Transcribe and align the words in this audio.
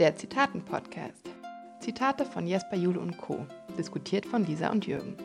Der 0.00 0.16
Zitaten-Podcast. 0.16 1.22
Zitate 1.78 2.24
von 2.24 2.48
Jesper 2.48 2.74
Jule 2.74 2.98
und 2.98 3.16
Co. 3.16 3.46
Diskutiert 3.78 4.26
von 4.26 4.44
Lisa 4.44 4.72
und 4.72 4.88
Jürgen. 4.88 5.16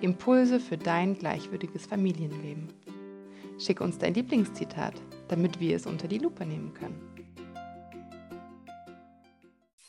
Impulse 0.00 0.60
für 0.60 0.78
dein 0.78 1.18
gleichwürdiges 1.18 1.86
Familienleben. 1.86 2.68
Schick 3.58 3.80
uns 3.80 3.98
dein 3.98 4.14
Lieblingszitat, 4.14 4.94
damit 5.26 5.58
wir 5.58 5.74
es 5.74 5.86
unter 5.86 6.06
die 6.06 6.18
Lupe 6.18 6.46
nehmen 6.46 6.72
können. 6.72 7.00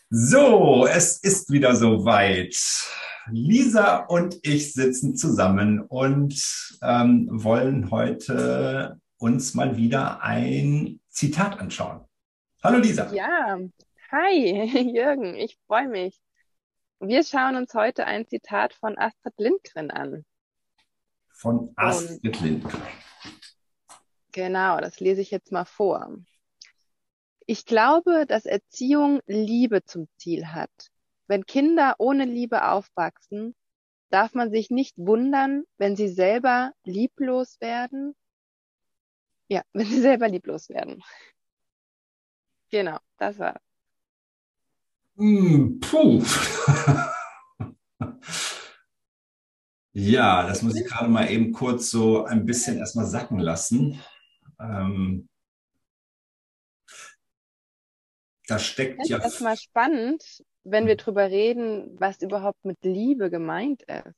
So, 0.10 0.88
es 0.88 1.20
ist 1.20 1.52
wieder 1.52 1.76
soweit. 1.76 2.58
Lisa 3.30 3.98
und 4.06 4.40
ich 4.42 4.74
sitzen 4.74 5.16
zusammen 5.16 5.82
und 5.82 6.42
ähm, 6.82 7.28
wollen 7.32 7.92
heute 7.92 9.00
uns 9.20 9.54
mal 9.54 9.78
wieder 9.78 10.24
ein 10.24 11.00
Zitat 11.10 11.60
anschauen. 11.60 12.02
Hallo 12.64 12.80
Lisa. 12.80 13.14
Ja, 13.14 13.60
hi 14.12 14.64
Jürgen, 14.96 15.36
ich 15.36 15.58
freue 15.68 15.88
mich. 15.88 16.20
Wir 17.00 17.24
schauen 17.24 17.56
uns 17.56 17.74
heute 17.74 18.06
ein 18.06 18.28
Zitat 18.28 18.74
von 18.74 18.98
Astrid 18.98 19.34
Lindgren 19.38 19.92
an. 19.92 20.26
Von 21.30 21.74
Astrid 21.76 22.40
Lindgren. 22.42 22.82
Genau, 24.32 24.80
das 24.80 25.00
lese 25.00 25.22
ich 25.22 25.32
jetzt 25.32 25.52
mal 25.52 25.66
vor. 25.66 26.16
Ich 27.46 27.66
glaube, 27.66 28.26
dass 28.26 28.46
Erziehung 28.46 29.22
Liebe 29.26 29.84
zum 29.84 30.08
Ziel 30.18 30.48
hat. 30.48 30.72
Wenn 31.28 31.46
Kinder 31.46 31.96
ohne 31.98 32.26
Liebe 32.26 32.70
aufwachsen, 32.70 33.56
darf 34.10 34.34
man 34.34 34.52
sich 34.52 34.70
nicht 34.70 34.98
wundern, 34.98 35.64
wenn 35.78 35.96
sie 35.96 36.08
selber 36.08 36.72
lieblos 36.84 37.60
werden. 37.60 38.16
Ja, 39.50 39.64
wenn 39.74 39.86
sie 39.86 40.02
selber 40.02 40.30
lieblos 40.30 40.70
werden. 40.70 41.04
Genau, 42.70 43.00
das 43.18 43.38
war. 43.40 43.60
Mm, 45.18 45.80
puh. 45.80 46.24
ja, 49.94 50.48
das 50.48 50.62
muss 50.62 50.76
ich 50.76 50.86
gerade 50.86 51.10
mal 51.10 51.30
eben 51.32 51.52
kurz 51.52 51.90
so 51.90 52.24
ein 52.26 52.46
bisschen 52.46 52.78
erstmal 52.78 53.08
sacken 53.08 53.40
lassen. 53.40 54.00
Ähm, 54.60 55.28
da 58.48 58.60
steckt 58.60 59.02
das 59.02 59.10
ja. 59.10 59.18
Das 59.18 59.26
ist 59.26 59.34
erstmal 59.34 59.58
spannend, 59.58 60.44
wenn 60.64 60.86
wir 60.86 60.98
drüber 60.98 61.32
reden, 61.32 62.00
was 62.00 62.22
überhaupt 62.22 62.64
mit 62.64 62.78
Liebe 62.84 63.32
gemeint 63.32 63.82
ist. 63.84 64.14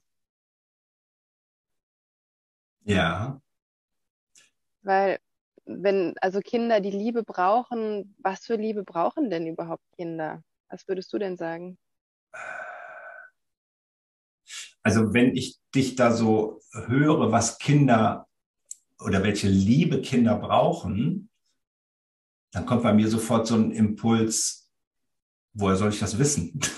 Ja. 2.83 3.41
Weil 4.81 5.19
wenn 5.63 6.15
also 6.19 6.41
Kinder 6.41 6.81
die 6.81 6.91
Liebe 6.91 7.23
brauchen, 7.23 8.15
was 8.19 8.45
für 8.45 8.55
Liebe 8.55 8.83
brauchen 8.83 9.29
denn 9.29 9.47
überhaupt 9.47 9.83
Kinder? 9.95 10.43
Was 10.69 10.87
würdest 10.87 11.11
du 11.11 11.17
denn 11.17 11.35
sagen? 11.35 11.77
Also 14.83 15.13
wenn 15.13 15.35
ich 15.35 15.59
dich 15.75 15.95
da 15.95 16.11
so 16.11 16.61
höre, 16.71 17.31
was 17.31 17.59
Kinder 17.59 18.27
oder 18.99 19.23
welche 19.23 19.47
Liebe 19.47 20.01
Kinder 20.01 20.35
brauchen, 20.35 21.29
dann 22.51 22.65
kommt 22.65 22.83
bei 22.83 22.93
mir 22.93 23.07
sofort 23.07 23.47
so 23.47 23.55
ein 23.55 23.71
Impuls, 23.71 24.71
woher 25.53 25.75
soll 25.75 25.89
ich 25.89 25.99
das 25.99 26.17
wissen? 26.17 26.59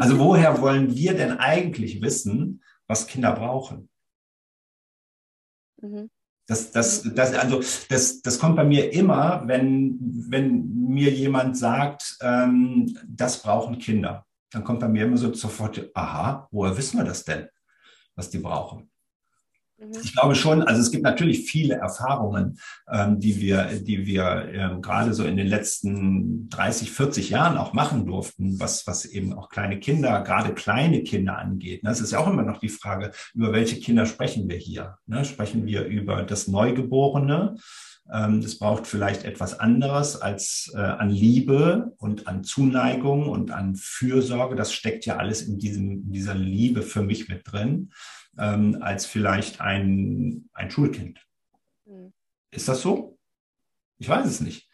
Also 0.00 0.18
woher 0.18 0.60
wollen 0.60 0.96
wir 0.96 1.14
denn 1.14 1.38
eigentlich 1.38 2.02
wissen, 2.02 2.64
was 2.88 3.06
Kinder 3.06 3.32
brauchen? 3.32 3.88
Mhm. 5.80 6.10
Das, 6.52 6.70
das, 6.70 7.02
das, 7.14 7.32
also 7.32 7.62
das, 7.88 8.20
das 8.20 8.38
kommt 8.38 8.56
bei 8.56 8.64
mir 8.64 8.92
immer, 8.92 9.42
wenn, 9.46 9.96
wenn 10.28 10.70
mir 10.86 11.10
jemand 11.10 11.56
sagt, 11.56 12.18
ähm, 12.20 12.94
das 13.08 13.40
brauchen 13.40 13.78
Kinder. 13.78 14.26
Dann 14.50 14.62
kommt 14.62 14.80
bei 14.80 14.88
mir 14.88 15.06
immer 15.06 15.16
so 15.16 15.32
sofort, 15.32 15.90
aha, 15.94 16.46
woher 16.50 16.76
wissen 16.76 16.98
wir 16.98 17.04
das 17.04 17.24
denn, 17.24 17.48
was 18.16 18.28
die 18.28 18.38
brauchen? 18.38 18.91
Mhm. 19.82 19.98
Ich 20.02 20.12
glaube 20.14 20.34
schon, 20.34 20.62
also 20.62 20.80
es 20.80 20.90
gibt 20.90 21.04
natürlich 21.04 21.50
viele 21.50 21.74
Erfahrungen, 21.74 22.58
ähm, 22.90 23.18
die 23.18 23.40
wir, 23.40 23.64
die 23.80 24.06
wir 24.06 24.48
ähm, 24.52 24.82
gerade 24.82 25.14
so 25.14 25.24
in 25.24 25.36
den 25.36 25.46
letzten 25.46 26.48
30, 26.50 26.90
40 26.90 27.30
Jahren 27.30 27.58
auch 27.58 27.72
machen 27.72 28.06
durften, 28.06 28.60
was, 28.60 28.86
was 28.86 29.04
eben 29.04 29.32
auch 29.32 29.48
kleine 29.48 29.78
Kinder, 29.80 30.22
gerade 30.22 30.54
kleine 30.54 31.02
Kinder 31.02 31.38
angeht. 31.38 31.82
Es 31.84 32.00
ist 32.00 32.12
ja 32.12 32.18
auch 32.18 32.28
immer 32.28 32.42
noch 32.42 32.58
die 32.58 32.68
Frage, 32.68 33.12
über 33.34 33.52
welche 33.52 33.80
Kinder 33.80 34.06
sprechen 34.06 34.48
wir 34.48 34.56
hier? 34.56 34.96
Ne? 35.06 35.24
Sprechen 35.24 35.66
wir 35.66 35.84
über 35.84 36.22
das 36.22 36.48
Neugeborene? 36.48 37.56
Ähm, 38.12 38.40
das 38.40 38.58
braucht 38.58 38.86
vielleicht 38.86 39.24
etwas 39.24 39.58
anderes 39.58 40.20
als 40.20 40.72
äh, 40.74 40.78
an 40.78 41.10
Liebe 41.10 41.92
und 41.98 42.26
an 42.26 42.44
Zuneigung 42.44 43.28
und 43.28 43.50
an 43.50 43.76
Fürsorge. 43.76 44.56
Das 44.56 44.72
steckt 44.72 45.06
ja 45.06 45.16
alles 45.16 45.42
in 45.42 45.58
diesem, 45.58 46.02
in 46.04 46.12
dieser 46.12 46.34
Liebe 46.34 46.82
für 46.82 47.02
mich 47.02 47.28
mit 47.28 47.50
drin 47.50 47.90
ähm, 48.38 48.78
als 48.80 49.06
vielleicht 49.06 49.60
ein, 49.60 50.48
ein 50.52 50.70
Schulkind. 50.70 51.24
Mhm. 51.84 52.12
Ist 52.50 52.68
das 52.68 52.82
so? 52.82 53.18
Ich 53.98 54.08
weiß 54.08 54.26
es 54.26 54.40
nicht. 54.40 54.68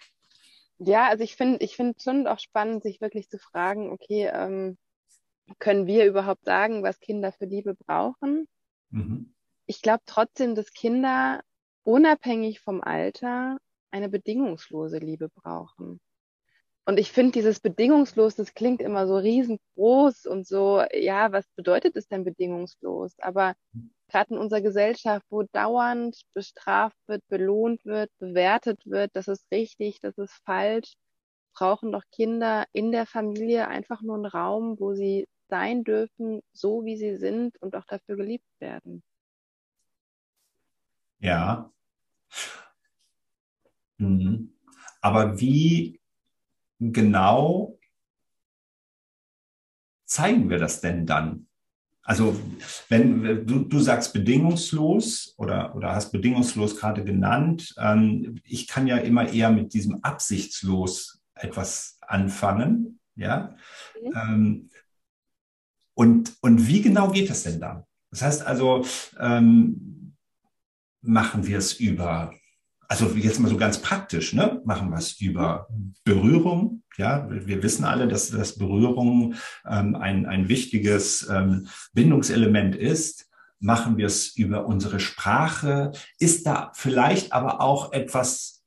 Ja, 0.78 1.08
also 1.08 1.24
ich 1.24 1.36
finde 1.36 1.64
ich 1.64 1.76
finde 1.76 1.98
schon 2.00 2.26
auch 2.26 2.38
spannend, 2.38 2.82
sich 2.82 3.00
wirklich 3.00 3.28
zu 3.28 3.38
fragen, 3.38 3.90
okay, 3.90 4.30
ähm, 4.32 4.78
können 5.58 5.86
wir 5.86 6.06
überhaupt 6.06 6.44
sagen, 6.44 6.82
was 6.82 7.00
Kinder 7.00 7.32
für 7.32 7.46
Liebe 7.46 7.74
brauchen? 7.74 8.48
Mhm. 8.90 9.34
Ich 9.66 9.82
glaube 9.82 10.02
trotzdem, 10.06 10.54
dass 10.54 10.72
Kinder 10.72 11.42
unabhängig 11.82 12.60
vom 12.60 12.80
Alter 12.80 13.58
eine 13.90 14.08
bedingungslose 14.08 14.98
Liebe 14.98 15.28
brauchen. 15.30 16.00
Und 16.88 16.98
ich 16.98 17.12
finde 17.12 17.32
dieses 17.32 17.60
bedingungslos, 17.60 18.34
das 18.34 18.54
klingt 18.54 18.80
immer 18.80 19.06
so 19.06 19.18
riesengroß 19.18 20.24
und 20.24 20.46
so, 20.46 20.82
ja, 20.94 21.32
was 21.32 21.46
bedeutet 21.54 21.94
es 21.96 22.08
denn 22.08 22.24
bedingungslos? 22.24 23.12
Aber 23.18 23.54
gerade 24.08 24.32
in 24.32 24.40
unserer 24.40 24.62
Gesellschaft, 24.62 25.26
wo 25.28 25.42
dauernd 25.42 26.18
bestraft 26.32 26.96
wird, 27.06 27.20
belohnt 27.28 27.84
wird, 27.84 28.10
bewertet 28.18 28.80
wird, 28.86 29.10
das 29.12 29.28
ist 29.28 29.44
richtig, 29.52 30.00
das 30.00 30.16
ist 30.16 30.32
falsch, 30.46 30.94
brauchen 31.52 31.92
doch 31.92 32.04
Kinder 32.10 32.64
in 32.72 32.90
der 32.90 33.04
Familie 33.04 33.68
einfach 33.68 34.00
nur 34.00 34.16
einen 34.16 34.24
Raum, 34.24 34.80
wo 34.80 34.94
sie 34.94 35.28
sein 35.50 35.84
dürfen, 35.84 36.40
so 36.54 36.86
wie 36.86 36.96
sie 36.96 37.16
sind 37.16 37.60
und 37.60 37.76
auch 37.76 37.84
dafür 37.84 38.16
geliebt 38.16 38.48
werden. 38.60 39.02
Ja. 41.18 41.70
Mhm. 43.98 44.54
Aber 45.02 45.38
wie 45.38 46.00
genau 46.78 47.78
zeigen 50.06 50.50
wir 50.50 50.58
das 50.58 50.80
denn 50.80 51.06
dann? 51.06 51.46
Also 52.02 52.40
wenn 52.88 53.46
du, 53.46 53.60
du 53.60 53.80
sagst 53.80 54.14
bedingungslos 54.14 55.34
oder, 55.36 55.76
oder 55.76 55.94
hast 55.94 56.10
bedingungslos 56.10 56.76
gerade 56.76 57.04
genannt, 57.04 57.74
ähm, 57.78 58.40
ich 58.44 58.66
kann 58.66 58.86
ja 58.86 58.96
immer 58.96 59.28
eher 59.28 59.50
mit 59.50 59.74
diesem 59.74 60.02
absichtslos 60.02 61.20
etwas 61.34 61.98
anfangen, 62.00 62.98
ja. 63.14 63.54
Okay. 63.94 64.12
Ähm, 64.14 64.70
und, 65.92 66.32
und 66.40 66.66
wie 66.66 66.80
genau 66.80 67.10
geht 67.10 67.28
das 67.28 67.42
denn 67.42 67.60
dann? 67.60 67.84
Das 68.10 68.22
heißt 68.22 68.46
also, 68.46 68.86
ähm, 69.20 70.14
machen 71.02 71.46
wir 71.46 71.58
es 71.58 71.74
über 71.74 72.32
also 72.88 73.10
jetzt 73.10 73.38
mal 73.38 73.50
so 73.50 73.58
ganz 73.58 73.82
praktisch, 73.82 74.32
ne? 74.32 74.62
machen 74.64 74.90
wir 74.90 74.96
es 74.96 75.20
über 75.20 75.68
Berührung. 76.04 76.82
Ja, 76.96 77.28
wir 77.30 77.62
wissen 77.62 77.84
alle, 77.84 78.08
dass 78.08 78.30
das 78.30 78.56
Berührung 78.56 79.34
ähm, 79.66 79.94
ein, 79.94 80.26
ein 80.26 80.48
wichtiges 80.48 81.28
ähm, 81.28 81.68
Bindungselement 81.92 82.74
ist. 82.74 83.28
Machen 83.60 83.98
wir 83.98 84.06
es 84.06 84.34
über 84.36 84.66
unsere 84.66 85.00
Sprache? 85.00 85.92
Ist 86.18 86.46
da 86.46 86.72
vielleicht 86.74 87.32
aber 87.32 87.60
auch 87.60 87.92
etwas, 87.92 88.64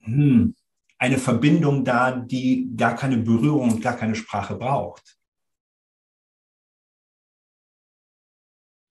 hm, 0.00 0.54
eine 0.98 1.18
Verbindung 1.18 1.84
da, 1.84 2.12
die 2.12 2.72
gar 2.74 2.96
keine 2.96 3.18
Berührung 3.18 3.72
und 3.72 3.82
gar 3.82 3.96
keine 3.96 4.14
Sprache 4.14 4.54
braucht? 4.54 5.15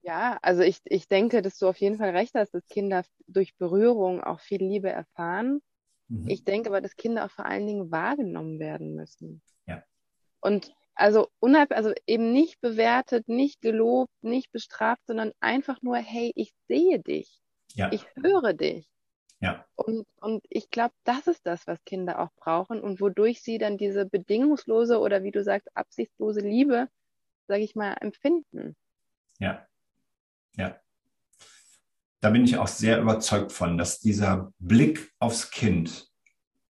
Ja, 0.05 0.37
also 0.43 0.61
ich, 0.61 0.81
ich 0.85 1.07
denke, 1.07 1.41
dass 1.41 1.57
du 1.57 1.67
auf 1.67 1.77
jeden 1.77 1.97
Fall 1.97 2.11
recht 2.11 2.35
hast, 2.35 2.53
dass 2.53 2.67
Kinder 2.67 3.03
durch 3.25 3.55
Berührung 3.55 4.23
auch 4.23 4.39
viel 4.39 4.63
Liebe 4.63 4.87
erfahren. 4.89 5.63
Mhm. 6.09 6.27
Ich 6.29 6.43
denke 6.43 6.69
aber, 6.69 6.79
dass 6.79 6.95
Kinder 6.95 7.25
auch 7.25 7.31
vor 7.31 7.47
allen 7.47 7.65
Dingen 7.65 7.89
wahrgenommen 7.89 8.59
werden 8.59 8.93
müssen. 8.93 9.41
Ja. 9.65 9.83
Und 10.41 10.71
also 10.93 11.29
unhalb, 11.39 11.71
also 11.71 11.91
eben 12.05 12.31
nicht 12.31 12.61
bewertet, 12.61 13.27
nicht 13.27 13.61
gelobt, 13.61 14.13
nicht 14.21 14.51
bestraft, 14.51 15.01
sondern 15.07 15.31
einfach 15.39 15.81
nur, 15.81 15.97
hey, 15.97 16.31
ich 16.35 16.53
sehe 16.67 16.99
dich. 16.99 17.41
Ja. 17.73 17.91
Ich 17.91 18.05
höre 18.21 18.53
dich. 18.53 18.87
Ja. 19.39 19.65
Und, 19.73 20.05
und 20.21 20.45
ich 20.49 20.69
glaube, 20.69 20.93
das 21.03 21.25
ist 21.25 21.47
das, 21.47 21.65
was 21.65 21.83
Kinder 21.83 22.19
auch 22.19 22.31
brauchen 22.35 22.79
und 22.79 23.01
wodurch 23.01 23.41
sie 23.41 23.57
dann 23.57 23.79
diese 23.79 24.05
bedingungslose 24.05 24.99
oder 24.99 25.23
wie 25.23 25.31
du 25.31 25.43
sagst, 25.43 25.75
absichtslose 25.75 26.41
Liebe, 26.41 26.89
sage 27.47 27.63
ich 27.63 27.75
mal, 27.75 27.95
empfinden. 27.99 28.75
Ja. 29.39 29.65
Ja. 30.57 30.75
Da 32.21 32.29
bin 32.29 32.43
ich 32.43 32.57
auch 32.57 32.67
sehr 32.67 33.01
überzeugt 33.01 33.51
von, 33.51 33.77
dass 33.77 33.99
dieser 33.99 34.51
Blick 34.59 35.11
aufs 35.19 35.51
Kind, 35.51 36.09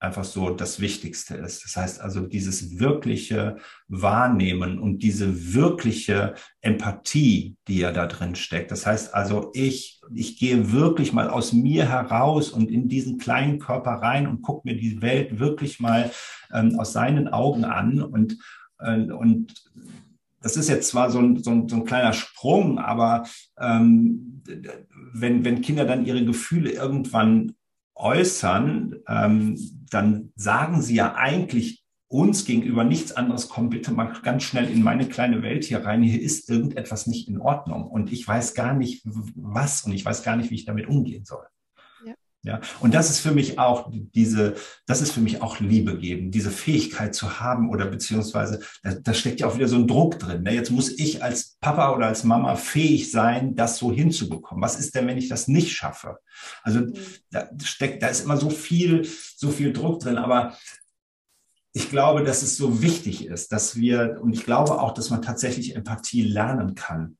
einfach 0.06 0.24
so 0.24 0.50
das 0.52 0.80
Wichtigste 0.80 1.36
ist. 1.36 1.64
Das 1.64 1.76
heißt 1.76 2.02
also 2.02 2.26
dieses 2.26 2.80
wirkliche 2.80 3.58
Wahrnehmen 3.88 4.80
und 4.80 5.00
diese 5.00 5.54
wirkliche 5.54 6.36
Empathie, 6.62 7.58
die 7.68 7.80
ja 7.80 7.92
da 7.92 8.06
drin 8.06 8.36
steckt. 8.36 8.72
Das 8.72 8.86
heißt 8.86 9.14
also, 9.14 9.52
ich, 9.54 10.02
ich 10.14 10.38
gehe 10.38 10.72
wirklich 10.72 11.14
mal 11.14 11.30
aus 11.30 11.54
mir 11.54 11.90
heraus 11.90 12.52
und 12.52 12.70
in 12.70 12.88
diesen 12.88 13.18
kleinen 13.18 13.60
Körper 13.60 13.92
rein 13.92 14.28
und 14.28 14.42
gucke 14.42 14.68
mir 14.68 14.78
die 14.78 15.02
Welt 15.02 15.40
wirklich 15.40 15.80
mal 15.80 16.12
ähm, 16.54 16.80
aus 16.80 16.94
seinen 16.94 17.28
Augen 17.28 17.66
an 17.66 18.02
und, 18.02 18.38
äh, 18.80 19.12
und 19.12 19.54
das 20.46 20.58
ist 20.58 20.70
jetzt 20.70 20.90
zwar 20.90 21.10
so 21.10 21.18
ein, 21.18 21.42
so 21.42 21.50
ein, 21.50 21.68
so 21.68 21.76
ein 21.76 21.86
kleiner 21.86 22.14
Sprung, 22.14 22.78
aber 22.78 23.28
ähm, 23.60 24.44
wenn, 25.12 25.44
wenn 25.44 25.62
Kinder 25.62 25.86
dann 25.86 26.06
ihre 26.06 26.24
Gefühle 26.24 26.70
irgendwann 26.70 27.56
äußern, 27.96 28.96
ähm, 29.08 29.58
dann 29.90 30.32
sagen 30.36 30.84
sie 30.84 30.94
ja 30.94 31.16
eigentlich 31.16 31.84
uns 32.10 32.46
gegenüber 32.46 32.84
nichts 32.84 33.12
anderes, 33.12 33.50
komm 33.50 33.70
bitte 33.70 33.92
mal 33.92 34.14
ganz 34.22 34.44
schnell 34.44 34.70
in 34.70 34.84
meine 34.84 35.10
kleine 35.10 35.42
Welt 35.42 35.64
hier 35.64 35.84
rein, 35.84 36.04
hier 36.04 36.22
ist 36.22 36.48
irgendetwas 36.48 37.08
nicht 37.08 37.28
in 37.28 37.40
Ordnung 37.40 37.88
und 37.88 38.14
ich 38.14 38.28
weiß 38.28 38.54
gar 38.54 38.76
nicht 38.76 39.02
was 39.34 39.82
und 39.82 39.94
ich 39.94 40.06
weiß 40.06 40.22
gar 40.22 40.36
nicht, 40.36 40.52
wie 40.52 40.56
ich 40.56 40.66
damit 40.66 40.88
umgehen 40.88 41.26
soll. 41.26 41.48
Ja, 42.46 42.62
und 42.80 42.94
das 42.94 43.10
ist 43.10 43.22
für 43.22 43.32
mich 43.32 43.58
auch 43.58 43.90
diese, 43.92 44.54
das 44.86 45.02
ist 45.02 45.12
für 45.12 45.20
mich 45.20 45.42
auch 45.42 45.60
Liebe 45.60 45.98
geben, 45.98 46.30
diese 46.30 46.52
Fähigkeit 46.52 47.16
zu 47.16 47.40
haben 47.40 47.72
oder 47.72 47.88
beziehungsweise, 47.88 48.60
da, 48.84 48.94
da 48.94 49.16
steckt 49.16 49.40
ja 49.40 49.48
auch 49.48 49.56
wieder 49.56 49.68
so 49.68 49.78
ein 49.78 49.88
Druck 49.88 50.20
drin. 50.20 50.44
Ne? 50.44 50.54
Jetzt 50.54 50.70
muss 50.70 50.92
ich 51.00 51.24
als 51.24 51.58
Papa 51.60 51.96
oder 51.96 52.06
als 52.06 52.24
Mama 52.24 52.56
fähig 52.56 53.10
sein, 53.10 53.56
das 53.56 53.80
so 53.80 53.92
hinzubekommen. 53.92 54.62
Was 54.62 54.80
ist 54.80 54.94
denn, 54.94 55.08
wenn 55.08 55.18
ich 55.18 55.28
das 55.28 55.48
nicht 55.48 55.72
schaffe? 55.72 56.20
Also 56.62 56.82
mhm. 56.82 56.94
da 57.32 57.50
steckt, 57.64 58.04
da 58.04 58.10
ist 58.10 58.26
immer 58.26 58.38
so 58.38 58.52
viel, 58.52 59.10
so 59.36 59.50
viel 59.50 59.74
Druck 59.74 60.02
drin, 60.02 60.20
aber 60.20 60.56
ich 61.74 61.90
glaube, 61.90 62.24
dass 62.24 62.44
es 62.44 62.58
so 62.58 62.84
wichtig 62.84 63.26
ist, 63.26 63.52
dass 63.52 63.76
wir, 63.76 64.20
und 64.22 64.34
ich 64.34 64.46
glaube 64.46 64.80
auch, 64.80 64.94
dass 64.94 65.10
man 65.10 65.24
tatsächlich 65.24 65.76
Empathie 65.76 66.22
lernen 66.22 66.76
kann. 66.76 67.18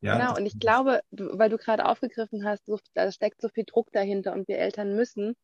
Ja, 0.00 0.18
genau, 0.18 0.36
und 0.36 0.46
ich 0.46 0.58
glaube, 0.58 1.00
weil 1.10 1.48
du 1.48 1.56
gerade 1.56 1.86
aufgegriffen 1.86 2.44
hast, 2.44 2.66
so, 2.66 2.78
da 2.94 3.10
steckt 3.10 3.40
so 3.40 3.48
viel 3.48 3.64
Druck 3.64 3.90
dahinter 3.92 4.32
und 4.32 4.46
wir 4.46 4.58
Eltern 4.58 4.94
müssen. 4.94 5.34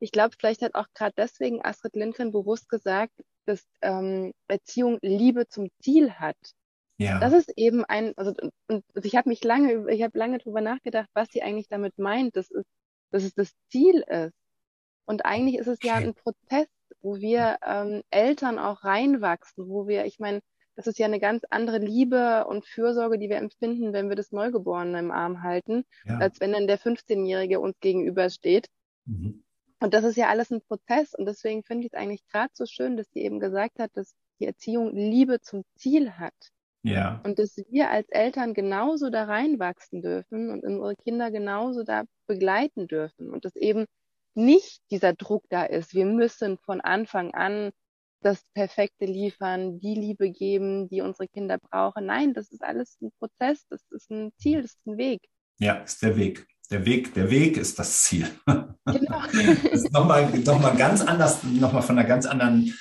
Ich 0.00 0.12
glaube, 0.12 0.34
vielleicht 0.38 0.62
hat 0.62 0.74
auch 0.74 0.86
gerade 0.94 1.14
deswegen 1.16 1.64
Astrid 1.64 1.96
Lindgren 1.96 2.32
bewusst 2.32 2.68
gesagt, 2.68 3.12
dass 3.46 3.64
ähm, 3.80 4.32
Erziehung 4.48 4.98
Liebe 5.00 5.48
zum 5.48 5.68
Ziel 5.80 6.12
hat. 6.12 6.36
Ja. 6.98 7.18
Das 7.18 7.32
ist 7.32 7.52
eben 7.56 7.84
ein, 7.84 8.12
also 8.16 8.32
und, 8.68 8.84
und 8.94 9.04
ich 9.04 9.16
habe 9.16 9.28
mich 9.28 9.42
lange, 9.42 9.90
ich 9.90 10.02
habe 10.02 10.18
lange 10.18 10.38
drüber 10.38 10.60
nachgedacht, 10.60 11.08
was 11.14 11.28
sie 11.30 11.42
eigentlich 11.42 11.68
damit 11.68 11.98
meint, 11.98 12.36
dass 12.36 12.50
es, 12.50 12.64
dass 13.10 13.24
es 13.24 13.34
das 13.34 13.52
Ziel 13.70 14.04
ist. 14.06 14.34
Und 15.04 15.24
eigentlich 15.24 15.58
ist 15.58 15.66
es 15.66 15.78
ja 15.82 15.94
ein 15.94 16.14
Prozess, 16.14 16.68
wo 17.00 17.16
wir 17.16 17.58
ähm, 17.66 18.02
Eltern 18.10 18.58
auch 18.58 18.84
reinwachsen, 18.84 19.68
wo 19.68 19.88
wir, 19.88 20.04
ich 20.04 20.18
meine, 20.20 20.40
das 20.76 20.86
ist 20.86 20.98
ja 20.98 21.06
eine 21.06 21.20
ganz 21.20 21.44
andere 21.50 21.78
Liebe 21.78 22.46
und 22.46 22.64
Fürsorge, 22.64 23.18
die 23.18 23.28
wir 23.28 23.36
empfinden, 23.36 23.92
wenn 23.92 24.08
wir 24.08 24.16
das 24.16 24.32
Neugeborene 24.32 24.98
im 24.98 25.10
Arm 25.10 25.42
halten, 25.42 25.84
ja. 26.04 26.18
als 26.18 26.40
wenn 26.40 26.52
dann 26.52 26.66
der 26.66 26.78
15-Jährige 26.78 27.60
uns 27.60 27.78
gegenübersteht. 27.80 28.68
Mhm. 29.04 29.42
Und 29.80 29.94
das 29.94 30.04
ist 30.04 30.16
ja 30.16 30.28
alles 30.28 30.50
ein 30.50 30.62
Prozess. 30.62 31.12
Und 31.14 31.26
deswegen 31.26 31.64
finde 31.64 31.86
ich 31.86 31.92
es 31.92 31.98
eigentlich 31.98 32.26
gerade 32.28 32.52
so 32.54 32.66
schön, 32.66 32.96
dass 32.96 33.10
sie 33.12 33.20
eben 33.20 33.40
gesagt 33.40 33.78
hat, 33.78 33.90
dass 33.94 34.14
die 34.38 34.46
Erziehung 34.46 34.94
Liebe 34.94 35.40
zum 35.40 35.64
Ziel 35.76 36.12
hat. 36.12 36.34
Ja. 36.84 37.20
Und 37.24 37.38
dass 37.38 37.56
wir 37.68 37.90
als 37.90 38.08
Eltern 38.08 38.54
genauso 38.54 39.10
da 39.10 39.24
reinwachsen 39.24 40.02
dürfen 40.02 40.50
und 40.50 40.64
unsere 40.64 40.96
Kinder 40.96 41.30
genauso 41.30 41.82
da 41.82 42.04
begleiten 42.26 42.86
dürfen. 42.86 43.30
Und 43.30 43.44
dass 43.44 43.56
eben 43.56 43.86
nicht 44.34 44.80
dieser 44.90 45.12
Druck 45.12 45.44
da 45.48 45.64
ist. 45.64 45.94
Wir 45.94 46.06
müssen 46.06 46.58
von 46.58 46.80
Anfang 46.80 47.34
an 47.34 47.70
das 48.22 48.42
Perfekte 48.54 49.04
liefern, 49.04 49.78
die 49.80 49.94
Liebe 49.94 50.30
geben, 50.30 50.88
die 50.88 51.00
unsere 51.00 51.28
Kinder 51.28 51.58
brauchen. 51.58 52.06
Nein, 52.06 52.34
das 52.34 52.50
ist 52.50 52.62
alles 52.62 52.96
ein 53.00 53.10
Prozess, 53.18 53.66
das 53.68 53.82
ist 53.90 54.10
ein 54.10 54.32
Ziel, 54.38 54.62
das 54.62 54.72
ist 54.72 54.86
ein 54.86 54.96
Weg. 54.96 55.20
Ja, 55.58 55.74
ist 55.74 56.02
der 56.02 56.16
Weg. 56.16 56.46
Der 56.70 56.86
Weg, 56.86 57.12
der 57.14 57.30
Weg 57.30 57.56
ist 57.56 57.78
das 57.78 58.04
Ziel. 58.04 58.28
Genau. 58.84 59.20
das 59.32 59.84
ist 59.84 59.92
nochmal 59.92 60.28
noch 60.40 60.60
mal 60.60 60.74
ganz 60.76 61.02
anders, 61.02 61.44
nochmal 61.44 61.82
von 61.82 61.96
einer 61.96 62.08
ganz 62.08 62.26
anderen 62.26 62.74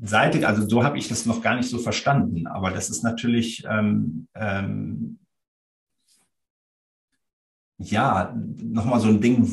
Seite. 0.00 0.46
Also 0.48 0.68
so 0.68 0.82
habe 0.82 0.98
ich 0.98 1.06
das 1.06 1.26
noch 1.26 1.42
gar 1.42 1.54
nicht 1.54 1.68
so 1.68 1.78
verstanden. 1.78 2.48
Aber 2.48 2.72
das 2.72 2.90
ist 2.90 3.04
natürlich 3.04 3.64
ähm, 3.70 4.26
ähm, 4.34 5.20
ja 7.78 8.34
nochmal 8.34 8.98
so 8.98 9.08
ein 9.08 9.20
Ding, 9.20 9.48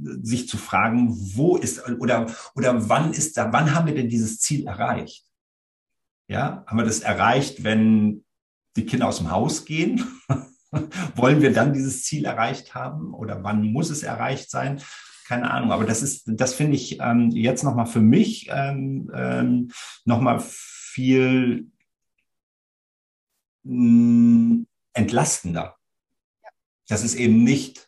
sich 0.00 0.48
zu 0.48 0.56
fragen, 0.56 1.08
wo 1.36 1.56
ist 1.56 1.86
oder, 1.88 2.26
oder 2.54 2.88
wann 2.88 3.12
ist 3.12 3.36
da, 3.36 3.52
wann 3.52 3.74
haben 3.74 3.86
wir 3.86 3.94
denn 3.94 4.08
dieses 4.08 4.40
Ziel 4.40 4.66
erreicht? 4.66 5.24
Ja, 6.28 6.64
haben 6.66 6.78
wir 6.78 6.84
das 6.84 7.00
erreicht, 7.00 7.64
wenn 7.64 8.24
die 8.76 8.86
Kinder 8.86 9.08
aus 9.08 9.18
dem 9.18 9.30
Haus 9.30 9.64
gehen? 9.64 10.04
Wollen 11.16 11.40
wir 11.40 11.52
dann 11.52 11.72
dieses 11.72 12.04
Ziel 12.04 12.26
erreicht 12.26 12.74
haben 12.74 13.14
oder 13.14 13.42
wann 13.42 13.62
muss 13.62 13.90
es 13.90 14.02
erreicht 14.02 14.50
sein? 14.50 14.80
Keine 15.26 15.50
Ahnung, 15.50 15.72
aber 15.72 15.84
das 15.84 16.02
ist, 16.02 16.24
das 16.26 16.54
finde 16.54 16.76
ich 16.76 17.00
ähm, 17.00 17.30
jetzt 17.30 17.64
nochmal 17.64 17.86
für 17.86 18.00
mich 18.00 18.48
ähm, 18.50 19.10
ähm, 19.14 19.70
nochmal 20.04 20.40
viel 20.40 21.70
mh, 23.64 23.74
mm, 23.74 24.66
entlastender. 24.92 25.76
Das 26.88 27.04
ist 27.04 27.14
eben 27.14 27.44
nicht 27.44 27.87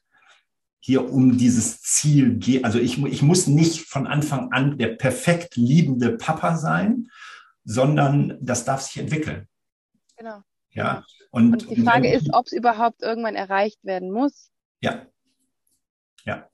hier 0.81 1.11
um 1.11 1.37
dieses 1.37 1.83
Ziel 1.83 2.37
geht. 2.37 2.65
Also 2.65 2.79
ich, 2.79 3.03
ich 3.05 3.23
muss 3.23 3.47
nicht 3.47 3.87
von 3.87 4.07
Anfang 4.07 4.51
an 4.53 4.79
der 4.79 4.89
perfekt 4.97 5.57
liebende 5.57 6.17
Papa 6.17 6.57
sein, 6.57 7.09
sondern 7.65 8.39
das 8.41 8.65
darf 8.65 8.81
sich 8.81 8.97
entwickeln. 8.99 9.47
Genau. 10.17 10.43
Ja. 10.71 11.05
Und, 11.31 11.53
und 11.67 11.77
die 11.77 11.83
Frage 11.83 12.13
ist, 12.13 12.33
ob 12.33 12.47
es 12.47 12.53
überhaupt 12.53 13.03
irgendwann 13.03 13.37
erreicht 13.37 13.85
werden 13.85 14.11
muss. 14.11 14.51
Ja. 14.81 15.07
Ja. 16.25 16.49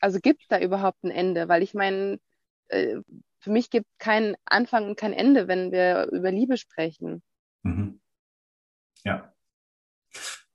Also 0.00 0.20
gibt 0.20 0.42
es 0.42 0.48
da 0.48 0.60
überhaupt 0.60 1.02
ein 1.02 1.10
Ende? 1.10 1.48
Weil 1.48 1.62
ich 1.62 1.74
meine, 1.74 2.20
äh, 2.68 2.98
für 3.38 3.50
mich 3.50 3.70
gibt 3.70 3.86
es 3.90 3.98
keinen 3.98 4.36
Anfang 4.44 4.86
und 4.86 4.96
kein 4.98 5.12
Ende, 5.12 5.48
wenn 5.48 5.72
wir 5.72 6.08
über 6.12 6.30
Liebe 6.30 6.56
sprechen. 6.56 7.22
Mhm. 7.62 8.00
Ja. 9.04 9.32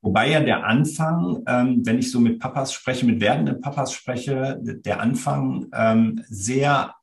Wobei 0.05 0.29
ja 0.29 0.39
der 0.39 0.63
Anfang, 0.65 1.41
ähm, 1.47 1.83
wenn 1.83 1.97
ich 1.97 2.11
so 2.11 2.19
mit 2.19 2.39
Papas 2.39 2.71
spreche, 2.71 3.07
mit 3.07 3.21
werdenden 3.21 3.59
Papas 3.59 3.91
spreche, 3.91 4.59
der 4.61 4.99
Anfang 4.99 5.65
ähm, 5.73 6.23
sehr 6.27 6.93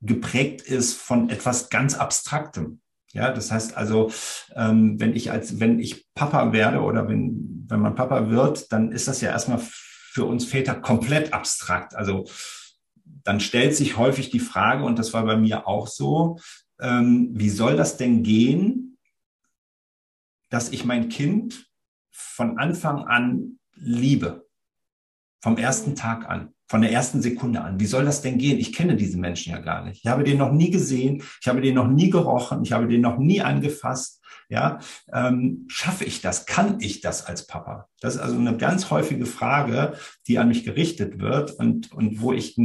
geprägt 0.00 0.60
ist 0.60 0.94
von 0.94 1.30
etwas 1.30 1.70
ganz 1.70 1.94
Abstraktem. 1.94 2.80
Ja, 3.12 3.30
das 3.30 3.52
heißt 3.52 3.76
also, 3.76 4.10
ähm, 4.56 4.98
wenn 4.98 5.14
ich 5.14 5.30
als, 5.30 5.60
wenn 5.60 5.78
ich 5.78 6.04
Papa 6.16 6.52
werde 6.52 6.80
oder 6.80 7.08
wenn, 7.08 7.64
wenn 7.68 7.78
man 7.78 7.94
Papa 7.94 8.28
wird, 8.28 8.72
dann 8.72 8.90
ist 8.90 9.06
das 9.06 9.20
ja 9.20 9.30
erstmal 9.30 9.60
für 9.60 10.24
uns 10.24 10.46
Väter 10.46 10.74
komplett 10.74 11.32
abstrakt. 11.32 11.94
Also 11.94 12.24
dann 13.22 13.38
stellt 13.38 13.76
sich 13.76 13.96
häufig 13.96 14.30
die 14.30 14.40
Frage, 14.40 14.82
und 14.82 14.98
das 14.98 15.12
war 15.14 15.24
bei 15.24 15.36
mir 15.36 15.68
auch 15.68 15.86
so, 15.86 16.40
ähm, 16.80 17.30
wie 17.34 17.50
soll 17.50 17.76
das 17.76 17.96
denn 17.96 18.24
gehen, 18.24 18.98
dass 20.50 20.70
ich 20.70 20.84
mein 20.84 21.08
Kind 21.08 21.67
von 22.18 22.58
Anfang 22.58 23.06
an 23.06 23.58
liebe. 23.74 24.46
Vom 25.40 25.56
ersten 25.56 25.94
Tag 25.94 26.28
an, 26.28 26.52
von 26.66 26.80
der 26.80 26.90
ersten 26.90 27.22
Sekunde 27.22 27.60
an. 27.60 27.78
Wie 27.78 27.86
soll 27.86 28.04
das 28.04 28.22
denn 28.22 28.38
gehen? 28.38 28.58
Ich 28.58 28.72
kenne 28.72 28.96
diese 28.96 29.18
Menschen 29.18 29.52
ja 29.52 29.60
gar 29.60 29.84
nicht. 29.84 30.04
Ich 30.04 30.10
habe 30.10 30.24
den 30.24 30.38
noch 30.38 30.50
nie 30.50 30.70
gesehen, 30.70 31.22
ich 31.40 31.46
habe 31.46 31.60
den 31.60 31.76
noch 31.76 31.86
nie 31.86 32.10
gerochen, 32.10 32.64
ich 32.64 32.72
habe 32.72 32.88
den 32.88 33.02
noch 33.02 33.18
nie 33.18 33.40
angefasst. 33.40 34.20
Ja, 34.48 34.80
ähm, 35.12 35.66
schaffe 35.68 36.04
ich 36.04 36.22
das? 36.22 36.46
Kann 36.46 36.80
ich 36.80 37.00
das 37.02 37.24
als 37.24 37.46
Papa? 37.46 37.88
Das 38.00 38.16
ist 38.16 38.20
also 38.20 38.36
eine 38.36 38.56
ganz 38.56 38.90
häufige 38.90 39.26
Frage, 39.26 39.92
die 40.26 40.38
an 40.38 40.48
mich 40.48 40.64
gerichtet 40.64 41.20
wird 41.20 41.52
und, 41.52 41.92
und 41.92 42.20
wo 42.20 42.32
ich 42.32 42.58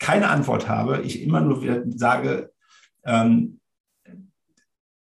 keine 0.00 0.28
Antwort 0.28 0.68
habe. 0.68 1.02
Ich 1.02 1.22
immer 1.22 1.40
nur 1.40 1.84
sage, 1.94 2.52
ähm, 3.04 3.60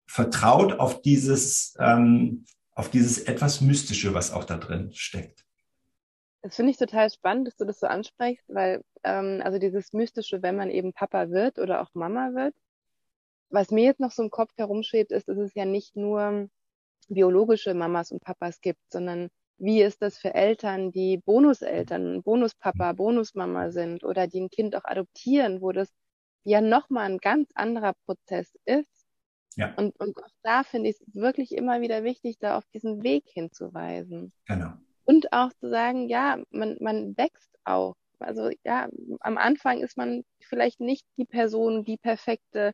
vertraut 0.07 0.81
auf 0.81 1.03
dieses, 1.03 1.77
ähm, 1.79 2.45
auf 2.75 2.91
dieses 2.91 3.19
etwas 3.19 3.61
Mystische, 3.61 4.15
was 4.15 4.33
auch 4.33 4.45
da 4.45 4.57
drin 4.57 4.93
steckt. 4.93 5.45
Das 6.43 6.57
finde 6.57 6.73
ich 6.73 6.77
total 6.77 7.09
spannend, 7.11 7.47
dass 7.47 7.57
du 7.57 7.65
das 7.65 7.81
so 7.81 7.87
ansprichst, 7.87 8.45
weil 8.49 8.83
ähm, 9.03 9.41
also 9.43 9.59
dieses 9.59 9.93
Mystische, 9.93 10.43
wenn 10.43 10.57
man 10.57 10.71
eben 10.71 10.93
Papa 10.93 11.31
wird 11.31 11.59
oder 11.59 11.81
auch 11.81 11.89
Mama 11.95 12.35
wird, 12.35 12.55
was 13.49 13.71
mir 13.71 13.85
jetzt 13.85 14.01
noch 14.01 14.11
so 14.11 14.23
im 14.23 14.31
Kopf 14.31 14.51
herumschwebt, 14.57 15.13
ist, 15.13 15.29
dass 15.29 15.39
es 15.39 15.55
ja 15.55 15.65
nicht 15.65 15.97
nur 15.97 16.49
biologische 17.09 17.73
Mamas 17.75 18.11
und 18.11 18.23
Papas 18.23 18.61
gibt, 18.61 18.81
sondern 18.91 19.29
wie 19.59 19.83
ist 19.83 20.03
das 20.03 20.19
für 20.19 20.35
Eltern, 20.35 20.91
die 20.91 21.19
Bonuseltern, 21.19 22.23
Bonuspapa, 22.23 22.93
Bonusmama 22.93 23.71
sind 23.71 24.05
oder 24.05 24.27
die 24.27 24.41
ein 24.41 24.51
Kind 24.51 24.75
auch 24.75 24.85
adoptieren, 24.85 25.61
wo 25.61 25.73
das 25.73 25.89
ja 26.43 26.61
nochmal 26.61 27.07
ein 27.11 27.19
ganz 27.19 27.51
anderer 27.55 27.95
Prozess 28.05 28.53
ist 28.65 29.04
ja. 29.57 29.75
Und, 29.77 29.99
und 30.01 30.17
auch 30.23 30.29
da 30.43 30.65
finde 30.65 30.91
ich 30.91 30.97
es 31.01 31.15
wirklich 31.15 31.53
immer 31.53 31.81
wieder 31.81 32.05
wichtig, 32.05 32.39
da 32.39 32.57
auf 32.57 32.65
diesen 32.73 33.03
Weg 33.03 33.25
hinzuweisen. 33.27 34.33
Genau. 34.47 34.73
Und 35.05 35.33
auch 35.33 35.53
zu 35.61 35.69
sagen, 35.69 36.09
ja, 36.09 36.39
man, 36.51 36.77
man 36.81 37.17
wächst 37.17 37.51
auch 37.65 37.95
also 38.25 38.51
ja, 38.65 38.89
am 39.21 39.39
Anfang 39.39 39.81
ist 39.81 39.97
man 39.97 40.25
vielleicht 40.41 40.81
nicht 40.81 41.07
die 41.17 41.25
Person, 41.25 41.85
die 41.85 41.97
perfekte 41.97 42.73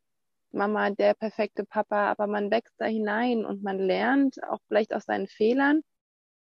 Mama, 0.52 0.90
der 0.90 1.14
perfekte 1.14 1.64
Papa, 1.64 2.10
aber 2.10 2.26
man 2.26 2.50
wächst 2.50 2.74
da 2.78 2.86
hinein 2.86 3.44
und 3.44 3.62
man 3.62 3.78
lernt 3.78 4.42
auch 4.48 4.58
vielleicht 4.66 4.92
aus 4.94 5.04
seinen 5.04 5.28
Fehlern 5.28 5.82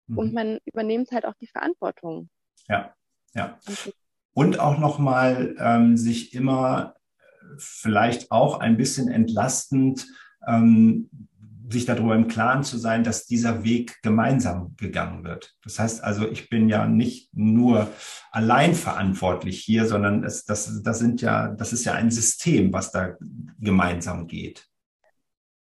mhm. 0.06 0.18
und 0.18 0.34
man 0.34 0.58
übernimmt 0.64 1.10
halt 1.12 1.24
auch 1.24 1.34
die 1.34 1.46
Verantwortung. 1.46 2.28
Ja, 2.68 2.94
ja. 3.34 3.58
Und 4.34 4.58
auch 4.58 4.78
nochmal 4.78 5.54
ähm, 5.58 5.96
sich 5.96 6.34
immer 6.34 6.96
vielleicht 7.56 8.30
auch 8.30 8.58
ein 8.58 8.76
bisschen 8.76 9.08
entlastend 9.08 10.06
ähm, 10.46 11.08
sich 11.70 11.86
darüber 11.86 12.14
im 12.14 12.28
Klaren 12.28 12.62
zu 12.62 12.78
sein, 12.78 13.04
dass 13.04 13.26
dieser 13.26 13.64
Weg 13.64 14.00
gemeinsam 14.02 14.74
gegangen 14.76 15.24
wird. 15.24 15.54
Das 15.62 15.78
heißt 15.78 16.04
also, 16.04 16.28
ich 16.28 16.48
bin 16.48 16.68
ja 16.68 16.86
nicht 16.86 17.34
nur 17.34 17.90
allein 18.30 18.74
verantwortlich 18.74 19.60
hier, 19.60 19.86
sondern 19.86 20.22
das, 20.22 20.44
das, 20.44 20.82
das 20.82 20.98
sind 20.98 21.20
ja, 21.22 21.48
das 21.48 21.72
ist 21.72 21.84
ja 21.84 21.94
ein 21.94 22.10
System, 22.10 22.72
was 22.72 22.92
da 22.92 23.16
gemeinsam 23.58 24.26
geht. 24.26 24.66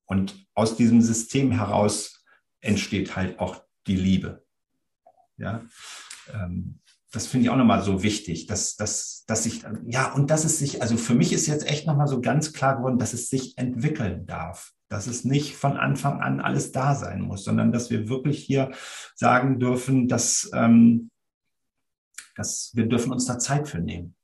Und 0.06 0.46
aus 0.54 0.76
diesem 0.76 1.00
System 1.00 1.52
heraus 1.52 2.24
entsteht 2.60 3.16
halt 3.16 3.38
auch 3.38 3.62
die 3.86 3.96
Liebe. 3.96 4.44
Ja. 5.36 5.62
Ähm, 6.32 6.80
das 7.14 7.28
finde 7.28 7.44
ich 7.44 7.50
auch 7.50 7.56
nochmal 7.56 7.82
so 7.82 8.02
wichtig, 8.02 8.46
dass, 8.46 8.76
dass, 8.76 9.24
dass 9.26 9.44
sich, 9.44 9.62
ja, 9.86 10.12
und 10.12 10.30
dass 10.30 10.44
es 10.44 10.58
sich, 10.58 10.82
also 10.82 10.96
für 10.96 11.14
mich 11.14 11.32
ist 11.32 11.46
jetzt 11.46 11.66
echt 11.68 11.86
nochmal 11.86 12.08
so 12.08 12.20
ganz 12.20 12.52
klar 12.52 12.76
geworden, 12.76 12.98
dass 12.98 13.12
es 13.12 13.28
sich 13.28 13.56
entwickeln 13.56 14.26
darf. 14.26 14.72
Dass 14.88 15.06
es 15.06 15.24
nicht 15.24 15.56
von 15.56 15.76
Anfang 15.76 16.20
an 16.20 16.40
alles 16.40 16.72
da 16.72 16.94
sein 16.94 17.22
muss, 17.22 17.44
sondern 17.44 17.72
dass 17.72 17.90
wir 17.90 18.08
wirklich 18.08 18.44
hier 18.44 18.72
sagen 19.14 19.58
dürfen, 19.58 20.08
dass, 20.08 20.50
ähm, 20.54 21.10
dass 22.36 22.72
wir 22.74 22.86
dürfen 22.86 23.12
uns 23.12 23.26
da 23.26 23.38
Zeit 23.38 23.68
für 23.68 23.78
nehmen. 23.78 24.14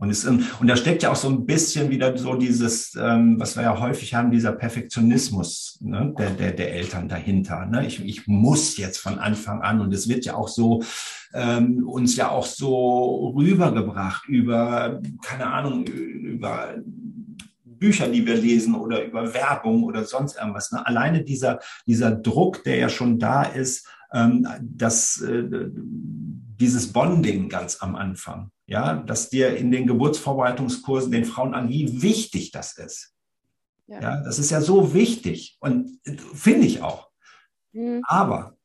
Und, 0.00 0.08
es, 0.08 0.24
und 0.24 0.66
da 0.66 0.76
steckt 0.76 1.02
ja 1.02 1.12
auch 1.12 1.16
so 1.16 1.28
ein 1.28 1.44
bisschen 1.44 1.90
wieder 1.90 2.16
so 2.16 2.34
dieses, 2.34 2.96
ähm, 2.96 3.38
was 3.38 3.54
wir 3.56 3.64
ja 3.64 3.78
häufig 3.78 4.14
haben, 4.14 4.30
dieser 4.30 4.52
Perfektionismus 4.52 5.78
ne, 5.82 6.14
der, 6.18 6.30
der, 6.30 6.52
der 6.52 6.72
Eltern 6.72 7.06
dahinter. 7.06 7.66
Ne? 7.66 7.86
Ich, 7.86 8.02
ich 8.02 8.26
muss 8.26 8.78
jetzt 8.78 8.96
von 8.96 9.18
Anfang 9.18 9.60
an 9.60 9.78
und 9.78 9.92
es 9.92 10.08
wird 10.08 10.24
ja 10.24 10.36
auch 10.36 10.48
so 10.48 10.82
ähm, 11.34 11.86
uns 11.86 12.16
ja 12.16 12.30
auch 12.30 12.46
so 12.46 13.34
rübergebracht 13.36 14.26
über, 14.26 15.02
keine 15.22 15.48
Ahnung, 15.48 15.86
über 15.86 16.76
Bücher, 17.62 18.08
die 18.08 18.24
wir 18.24 18.36
lesen 18.36 18.74
oder 18.74 19.04
über 19.04 19.34
Werbung 19.34 19.84
oder 19.84 20.04
sonst 20.06 20.38
irgendwas. 20.38 20.72
Ne? 20.72 20.86
Alleine 20.86 21.24
dieser, 21.24 21.58
dieser 21.86 22.10
Druck, 22.10 22.64
der 22.64 22.78
ja 22.78 22.88
schon 22.88 23.18
da 23.18 23.42
ist, 23.42 23.86
ähm, 24.14 24.48
dass 24.62 25.20
äh, 25.20 25.44
dieses 26.60 26.92
Bonding 26.92 27.48
ganz 27.48 27.80
am 27.80 27.96
Anfang 27.96 28.50
ja, 28.70 28.94
dass 28.94 29.28
dir 29.28 29.56
in 29.56 29.72
den 29.72 29.88
Geburtsvorbereitungskursen 29.88 31.10
den 31.10 31.24
Frauen 31.24 31.54
an, 31.54 31.68
wie 31.68 32.02
wichtig 32.02 32.52
das 32.52 32.78
ist. 32.78 33.12
Ja. 33.88 34.00
ja 34.00 34.22
das 34.22 34.38
ist 34.38 34.50
ja 34.50 34.60
so 34.60 34.94
wichtig 34.94 35.56
und 35.58 35.98
finde 36.34 36.68
ich 36.68 36.80
auch. 36.80 37.10
Mhm. 37.72 38.00
Aber 38.04 38.56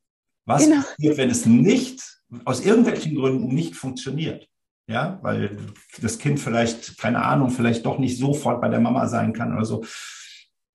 was 0.46 0.64
genau. 0.64 0.82
passiert, 0.82 1.18
wenn 1.18 1.32
es 1.32 1.48
nicht, 1.48 2.04
aus 2.46 2.64
irgendwelchen 2.64 3.16
Gründen 3.16 3.48
nicht 3.48 3.76
funktioniert? 3.76 4.48
Ja, 4.88 5.18
weil 5.24 5.58
das 6.00 6.20
Kind 6.20 6.40
vielleicht, 6.40 7.00
keine 7.00 7.26
Ahnung, 7.26 7.50
vielleicht 7.50 7.84
doch 7.88 7.98
nicht 7.98 8.20
sofort 8.20 8.62
bei 8.62 8.70
der 8.70 8.80
Mama 8.80 9.08
sein 9.08 9.34
kann 9.34 9.56
oder 9.56 9.66
so 9.66 9.84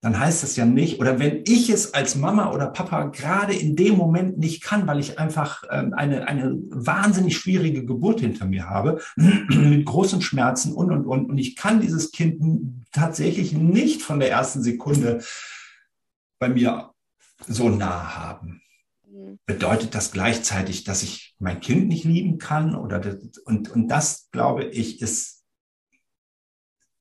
dann 0.02 0.18
heißt 0.18 0.42
das 0.42 0.56
ja 0.56 0.64
nicht, 0.64 0.98
oder 0.98 1.18
wenn 1.18 1.42
ich 1.46 1.68
es 1.68 1.92
als 1.92 2.14
Mama 2.14 2.52
oder 2.52 2.68
Papa 2.68 3.04
gerade 3.04 3.54
in 3.54 3.76
dem 3.76 3.96
Moment 3.96 4.38
nicht 4.38 4.62
kann, 4.62 4.86
weil 4.86 4.98
ich 4.98 5.18
einfach 5.18 5.62
ähm, 5.70 5.92
eine, 5.92 6.26
eine 6.26 6.56
wahnsinnig 6.70 7.36
schwierige 7.36 7.84
Geburt 7.84 8.20
hinter 8.20 8.46
mir 8.46 8.70
habe, 8.70 9.00
mit 9.16 9.84
großen 9.84 10.22
Schmerzen 10.22 10.72
und, 10.72 10.90
und, 10.90 11.04
und, 11.04 11.30
und 11.30 11.38
ich 11.38 11.54
kann 11.54 11.82
dieses 11.82 12.12
Kind 12.12 12.86
tatsächlich 12.92 13.52
nicht 13.52 14.00
von 14.00 14.20
der 14.20 14.30
ersten 14.30 14.62
Sekunde 14.62 15.22
bei 16.38 16.48
mir 16.48 16.92
so 17.46 17.68
nah 17.68 18.16
haben. 18.16 18.62
Mhm. 19.06 19.38
Bedeutet 19.44 19.94
das 19.94 20.12
gleichzeitig, 20.12 20.84
dass 20.84 21.02
ich 21.02 21.34
mein 21.38 21.60
Kind 21.60 21.88
nicht 21.88 22.04
lieben 22.04 22.38
kann? 22.38 22.74
Oder 22.74 23.00
das, 23.00 23.36
und, 23.44 23.70
und 23.70 23.88
das, 23.88 24.30
glaube 24.30 24.64
ich, 24.64 25.02
ist, 25.02 25.44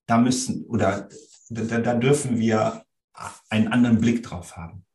da 0.06 0.18
müssen, 0.18 0.66
oder 0.66 1.08
da, 1.50 1.80
da 1.80 1.94
dürfen 1.94 2.38
wir 2.40 2.84
einen 3.50 3.68
anderen 3.70 4.00
Blick 4.00 4.24
drauf 4.24 4.58
haben. 4.58 4.86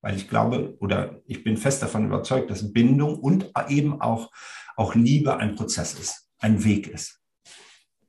Weil 0.00 0.16
ich 0.16 0.28
glaube 0.28 0.76
oder 0.80 1.20
ich 1.26 1.44
bin 1.44 1.56
fest 1.56 1.82
davon 1.82 2.06
überzeugt, 2.06 2.50
dass 2.50 2.72
Bindung 2.72 3.18
und 3.20 3.52
eben 3.68 4.00
auch, 4.00 4.30
auch 4.76 4.94
Liebe 4.94 5.36
ein 5.36 5.54
Prozess 5.54 5.98
ist, 5.98 6.28
ein 6.38 6.64
Weg 6.64 6.88
ist. 6.88 7.20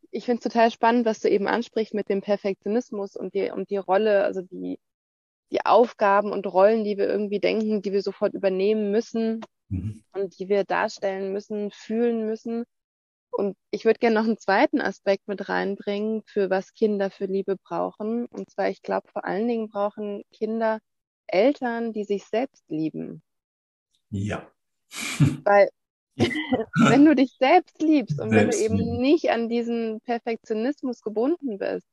Ich 0.10 0.25
finde 0.25 0.39
es 0.39 0.44
total 0.44 0.72
spannend, 0.72 1.06
was 1.06 1.20
du 1.20 1.30
eben 1.30 1.48
ansprichst 1.48 1.94
mit 1.94 2.10
dem 2.10 2.22
Perfektionismus 2.22 3.15
und 3.15 3.34
die, 3.34 3.51
und 3.51 3.70
die 3.70 3.77
Rolle, 3.77 4.24
also 4.24 4.42
die, 4.42 4.80
die 5.51 5.65
Aufgaben 5.65 6.32
und 6.32 6.48
Rollen, 6.48 6.84
die 6.84 6.98
wir 6.98 7.08
irgendwie 7.08 7.39
denken, 7.39 7.82
die 7.82 7.92
wir 7.92 8.01
sofort 8.01 8.34
übernehmen 8.34 8.92
müssen 8.92 9.42
mhm. 9.70 10.03
und 10.13 10.39
die 10.39 10.50
wir 10.50 10.63
darstellen 10.63 11.32
müssen, 11.32 11.72
fühlen 11.72 12.25
müssen. 12.25 12.65
Und 13.36 13.58
ich 13.72 13.84
würde 13.84 14.00
gerne 14.00 14.16
noch 14.16 14.25
einen 14.25 14.38
zweiten 14.38 14.80
Aspekt 14.80 15.28
mit 15.28 15.50
reinbringen, 15.50 16.22
für 16.25 16.50
was 16.50 16.74
Kinder 16.74 17.10
für 17.10 17.25
Liebe 17.25 17.58
brauchen. 17.58 18.28
Und 18.28 18.50
zwar, 18.52 18.70
ich 18.70 18.82
glaube, 18.82 19.08
vor 19.12 19.25
allen 19.25 19.48
Dingen 19.48 19.70
brauchen 19.70 20.24
Kinder 20.32 20.80
Eltern, 21.28 21.94
die 21.94 22.04
sich 22.04 22.25
selbst 22.25 22.63
lieben. 22.70 23.24
Ja. 24.10 24.48
Weil 25.46 25.70
wenn 26.18 27.06
du 27.06 27.16
dich 27.16 27.36
selbst 27.40 27.82
liebst 27.82 28.22
und 28.22 28.30
selbst 28.30 28.62
wenn 28.62 28.78
du 28.78 28.84
eben 28.84 29.02
nicht 29.02 29.32
an 29.32 29.50
diesen 29.50 30.00
Perfektionismus 30.02 31.02
gebunden 31.02 31.58
bist, 31.58 31.88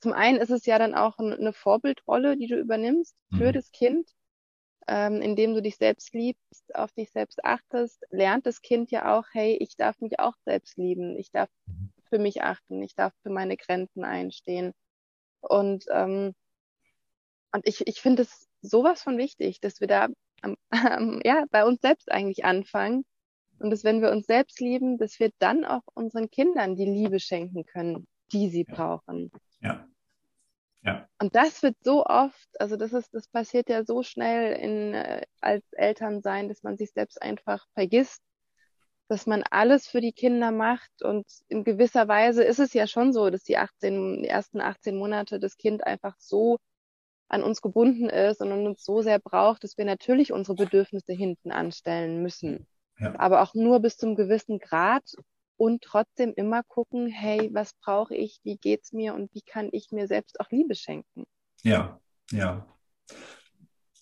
zum 0.00 0.12
einen 0.12 0.38
ist 0.38 0.50
es 0.50 0.66
ja 0.66 0.78
dann 0.78 0.94
auch 0.94 1.18
eine 1.18 1.54
Vorbildrolle, 1.54 2.36
die 2.36 2.48
du 2.48 2.56
übernimmst 2.56 3.14
für 3.30 3.48
mhm. 3.48 3.52
das 3.52 3.70
Kind 3.70 4.10
ähm, 4.88 5.22
indem 5.22 5.54
du 5.54 5.62
dich 5.62 5.76
selbst 5.76 6.12
liebst, 6.14 6.74
auf 6.74 6.92
dich 6.92 7.10
selbst 7.10 7.44
achtest, 7.44 8.04
lernt 8.10 8.46
das 8.46 8.62
Kind 8.62 8.90
ja 8.90 9.16
auch, 9.18 9.24
hey, 9.32 9.56
ich 9.60 9.76
darf 9.76 10.00
mich 10.00 10.18
auch 10.18 10.34
selbst 10.44 10.76
lieben, 10.76 11.16
ich 11.18 11.30
darf 11.30 11.50
mhm. 11.66 11.92
für 12.08 12.18
mich 12.18 12.42
achten, 12.42 12.82
ich 12.82 12.94
darf 12.94 13.12
für 13.22 13.30
meine 13.30 13.56
Grenzen 13.56 14.04
einstehen. 14.04 14.72
Und, 15.40 15.84
ähm, 15.90 16.34
und 17.52 17.66
ich, 17.66 17.86
ich 17.86 18.00
finde 18.00 18.22
es 18.22 18.48
sowas 18.62 19.02
von 19.02 19.18
wichtig, 19.18 19.60
dass 19.60 19.80
wir 19.80 19.88
da 19.88 20.08
ähm, 20.42 20.56
ja, 21.24 21.44
bei 21.50 21.64
uns 21.64 21.80
selbst 21.80 22.10
eigentlich 22.10 22.44
anfangen. 22.44 23.04
Und 23.58 23.70
dass 23.70 23.84
wenn 23.84 24.02
wir 24.02 24.10
uns 24.10 24.26
selbst 24.26 24.60
lieben, 24.60 24.98
dass 24.98 25.20
wir 25.20 25.30
dann 25.38 25.64
auch 25.64 25.82
unseren 25.94 26.30
Kindern 26.30 26.74
die 26.74 26.86
Liebe 26.86 27.20
schenken 27.20 27.64
können, 27.64 28.08
die 28.32 28.48
sie 28.48 28.64
brauchen. 28.64 29.30
Ja. 29.60 29.86
Ja. 30.84 31.08
Und 31.20 31.34
das 31.34 31.62
wird 31.62 31.76
so 31.82 32.04
oft, 32.04 32.48
also 32.60 32.76
das 32.76 32.92
ist, 32.92 33.14
das 33.14 33.28
passiert 33.28 33.68
ja 33.68 33.84
so 33.84 34.02
schnell 34.02 34.52
in, 34.54 34.94
äh, 34.94 35.22
als 35.40 35.64
Elternsein, 35.72 36.48
dass 36.48 36.62
man 36.62 36.76
sich 36.76 36.92
selbst 36.92 37.22
einfach 37.22 37.66
vergisst, 37.74 38.20
dass 39.08 39.26
man 39.26 39.44
alles 39.50 39.86
für 39.86 40.00
die 40.00 40.12
Kinder 40.12 40.50
macht 40.50 41.02
und 41.02 41.26
in 41.48 41.64
gewisser 41.64 42.08
Weise 42.08 42.42
ist 42.42 42.58
es 42.58 42.72
ja 42.72 42.86
schon 42.86 43.12
so, 43.12 43.30
dass 43.30 43.44
die 43.44 43.58
18, 43.58 44.22
die 44.22 44.28
ersten 44.28 44.60
18 44.60 44.96
Monate 44.96 45.38
das 45.38 45.56
Kind 45.56 45.86
einfach 45.86 46.16
so 46.18 46.58
an 47.28 47.42
uns 47.42 47.62
gebunden 47.62 48.08
ist 48.08 48.40
und 48.40 48.52
uns 48.52 48.84
so 48.84 49.02
sehr 49.02 49.18
braucht, 49.18 49.64
dass 49.64 49.78
wir 49.78 49.84
natürlich 49.84 50.32
unsere 50.32 50.56
Bedürfnisse 50.56 51.12
hinten 51.12 51.52
anstellen 51.52 52.22
müssen. 52.22 52.66
Ja. 52.98 53.18
Aber 53.18 53.42
auch 53.42 53.54
nur 53.54 53.80
bis 53.80 53.96
zum 53.96 54.16
gewissen 54.16 54.58
Grad 54.58 55.04
und 55.56 55.82
trotzdem 55.82 56.32
immer 56.36 56.62
gucken, 56.62 57.06
hey, 57.06 57.50
was 57.52 57.74
brauche 57.74 58.14
ich, 58.14 58.40
wie 58.42 58.56
geht's 58.56 58.92
mir 58.92 59.14
und 59.14 59.32
wie 59.34 59.42
kann 59.42 59.68
ich 59.72 59.90
mir 59.92 60.06
selbst 60.06 60.40
auch 60.40 60.50
Liebe 60.50 60.74
schenken? 60.74 61.24
Ja, 61.62 62.00
ja. 62.30 62.66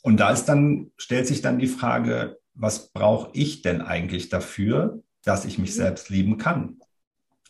Und 0.03 0.19
da 0.19 0.31
ist 0.31 0.47
dann, 0.47 0.93
stellt 0.97 1.27
sich 1.27 1.43
dann 1.43 1.59
die 1.59 1.67
Frage, 1.67 2.39
was 2.55 2.91
brauche 2.93 3.31
ich 3.35 3.63
denn 3.63 3.83
eigentlich 3.83 4.29
dafür, 4.29 5.03
dass 5.23 5.45
ich 5.45 5.59
mich 5.59 5.71
mhm. 5.71 5.75
selbst 5.75 6.09
lieben 6.09 6.39
kann? 6.39 6.81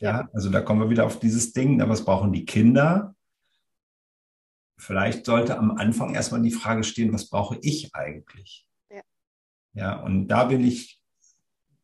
Ja, 0.00 0.28
also 0.32 0.50
da 0.50 0.62
kommen 0.62 0.80
wir 0.80 0.90
wieder 0.90 1.04
auf 1.04 1.20
dieses 1.20 1.52
Ding, 1.52 1.76
na, 1.76 1.88
was 1.88 2.04
brauchen 2.04 2.32
die 2.32 2.46
Kinder? 2.46 3.14
Vielleicht 4.78 5.26
sollte 5.26 5.58
am 5.58 5.72
Anfang 5.72 6.14
erstmal 6.14 6.40
die 6.40 6.50
Frage 6.50 6.84
stehen, 6.84 7.12
was 7.12 7.28
brauche 7.28 7.58
ich 7.60 7.94
eigentlich? 7.94 8.66
Ja. 8.88 9.02
Ja, 9.74 10.00
und 10.00 10.28
da 10.28 10.44
bin 10.44 10.64
ich 10.64 10.99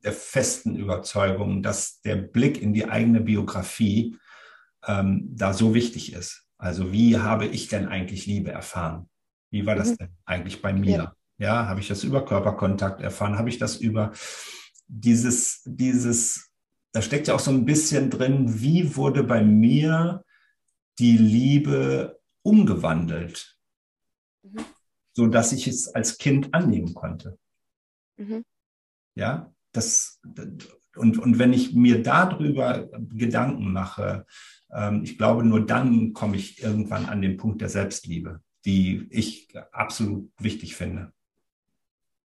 der 0.04 0.12
festen 0.12 0.76
Überzeugung, 0.76 1.62
dass 1.62 2.00
der 2.02 2.16
Blick 2.16 2.60
in 2.60 2.72
die 2.72 2.88
eigene 2.88 3.20
Biografie 3.20 4.16
ähm, 4.86 5.28
da 5.34 5.52
so 5.52 5.74
wichtig 5.74 6.12
ist. 6.12 6.46
Also 6.58 6.92
wie 6.92 7.18
habe 7.18 7.46
ich 7.46 7.68
denn 7.68 7.88
eigentlich 7.88 8.26
Liebe 8.26 8.50
erfahren? 8.50 9.08
Wie 9.50 9.66
war 9.66 9.74
das 9.74 9.90
mhm. 9.90 9.96
denn 9.96 10.16
eigentlich 10.24 10.62
bei 10.62 10.72
mir? 10.72 10.96
Ja. 10.96 11.16
ja, 11.38 11.66
habe 11.66 11.80
ich 11.80 11.88
das 11.88 12.04
über 12.04 12.24
Körperkontakt 12.24 13.00
erfahren? 13.00 13.38
Habe 13.38 13.48
ich 13.48 13.58
das 13.58 13.76
über 13.76 14.12
dieses, 14.86 15.62
dieses, 15.64 16.50
da 16.92 17.02
steckt 17.02 17.28
ja 17.28 17.34
auch 17.34 17.40
so 17.40 17.50
ein 17.50 17.64
bisschen 17.64 18.10
drin, 18.10 18.60
wie 18.60 18.96
wurde 18.96 19.22
bei 19.22 19.42
mir 19.42 20.24
die 20.98 21.16
Liebe 21.16 22.20
umgewandelt, 22.42 23.58
mhm. 24.42 24.64
so 25.12 25.26
dass 25.26 25.52
ich 25.52 25.66
es 25.66 25.88
als 25.88 26.16
Kind 26.18 26.54
annehmen 26.54 26.94
konnte. 26.94 27.38
Mhm. 28.16 28.44
Ja, 29.14 29.52
das, 29.76 30.20
und, 30.96 31.18
und 31.18 31.38
wenn 31.38 31.52
ich 31.52 31.74
mir 31.74 32.02
darüber 32.02 32.88
Gedanken 33.12 33.72
mache, 33.72 34.26
ähm, 34.72 35.02
ich 35.04 35.18
glaube, 35.18 35.44
nur 35.44 35.64
dann 35.64 36.12
komme 36.12 36.36
ich 36.36 36.62
irgendwann 36.62 37.06
an 37.06 37.22
den 37.22 37.36
Punkt 37.36 37.60
der 37.60 37.68
Selbstliebe, 37.68 38.40
die 38.64 39.06
ich 39.10 39.48
absolut 39.72 40.30
wichtig 40.38 40.76
finde. 40.76 41.12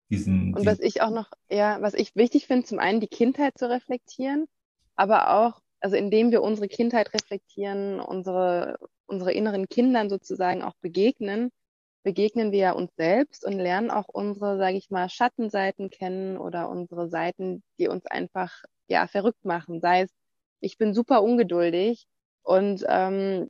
Diesen, 0.10 0.53
und 0.53 0.65
was 0.65 0.79
ich 0.79 1.01
auch 1.01 1.12
noch, 1.12 1.31
ja, 1.50 1.81
was 1.81 1.93
ich 1.93 2.15
wichtig 2.15 2.48
finde, 2.48 2.65
zum 2.65 2.79
einen 2.79 3.00
die 3.00 3.08
Kindheit 3.08 3.58
zu 3.58 3.70
reflektieren, 3.70 4.48
aber 4.96 5.34
auch, 5.34 5.62
also 5.79 5.96
indem 5.96 6.31
wir 6.31 6.41
unsere 6.41 6.67
Kindheit 6.67 7.13
reflektieren, 7.13 8.00
unsere, 8.01 8.77
unsere 9.05 9.31
inneren 9.31 9.70
Kindern 9.70 10.10
sozusagen 10.10 10.63
auch 10.63 10.75
begegnen, 10.81 11.51
begegnen 12.03 12.51
wir 12.51 12.60
ja 12.60 12.72
uns 12.72 12.91
selbst 12.96 13.46
und 13.46 13.53
lernen 13.53 13.91
auch 13.91 14.08
unsere, 14.08 14.58
sage 14.58 14.77
ich 14.77 14.89
mal, 14.89 15.10
Schattenseiten 15.10 15.89
kennen 15.89 16.38
oder 16.38 16.70
unsere 16.70 17.10
Seiten, 17.10 17.63
die 17.79 17.88
uns 17.88 18.05
einfach 18.05 18.63
ja 18.88 19.08
verrückt 19.08 19.46
machen. 19.46 19.79
Sei 19.81 20.01
es, 20.01 20.12
ich 20.60 20.77
bin 20.77 20.93
super 20.93 21.24
ungeduldig 21.24 22.05
und, 22.43 22.84
ähm, 22.88 23.50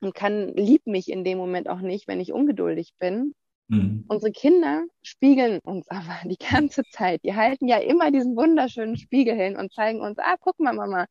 und 0.00 0.14
kann 0.14 0.48
lieb 0.54 0.86
mich 0.86 1.10
in 1.10 1.24
dem 1.24 1.38
Moment 1.38 1.68
auch 1.68 1.80
nicht, 1.80 2.08
wenn 2.08 2.20
ich 2.20 2.32
ungeduldig 2.32 2.92
bin. 2.98 3.34
Mhm. 3.68 4.04
Unsere 4.08 4.32
Kinder 4.32 4.84
spiegeln 5.02 5.60
uns 5.60 5.88
aber 5.88 6.16
die 6.24 6.38
ganze 6.38 6.82
Zeit. 6.90 7.22
Die 7.24 7.34
halten 7.34 7.68
ja 7.68 7.78
immer 7.78 8.10
diesen 8.10 8.36
wunderschönen 8.36 8.96
Spiegel 8.96 9.34
hin 9.34 9.56
und 9.56 9.72
zeigen 9.72 10.00
uns, 10.00 10.18
ah, 10.18 10.36
guck 10.40 10.58
mal, 10.58 10.72
Mama 10.72 11.06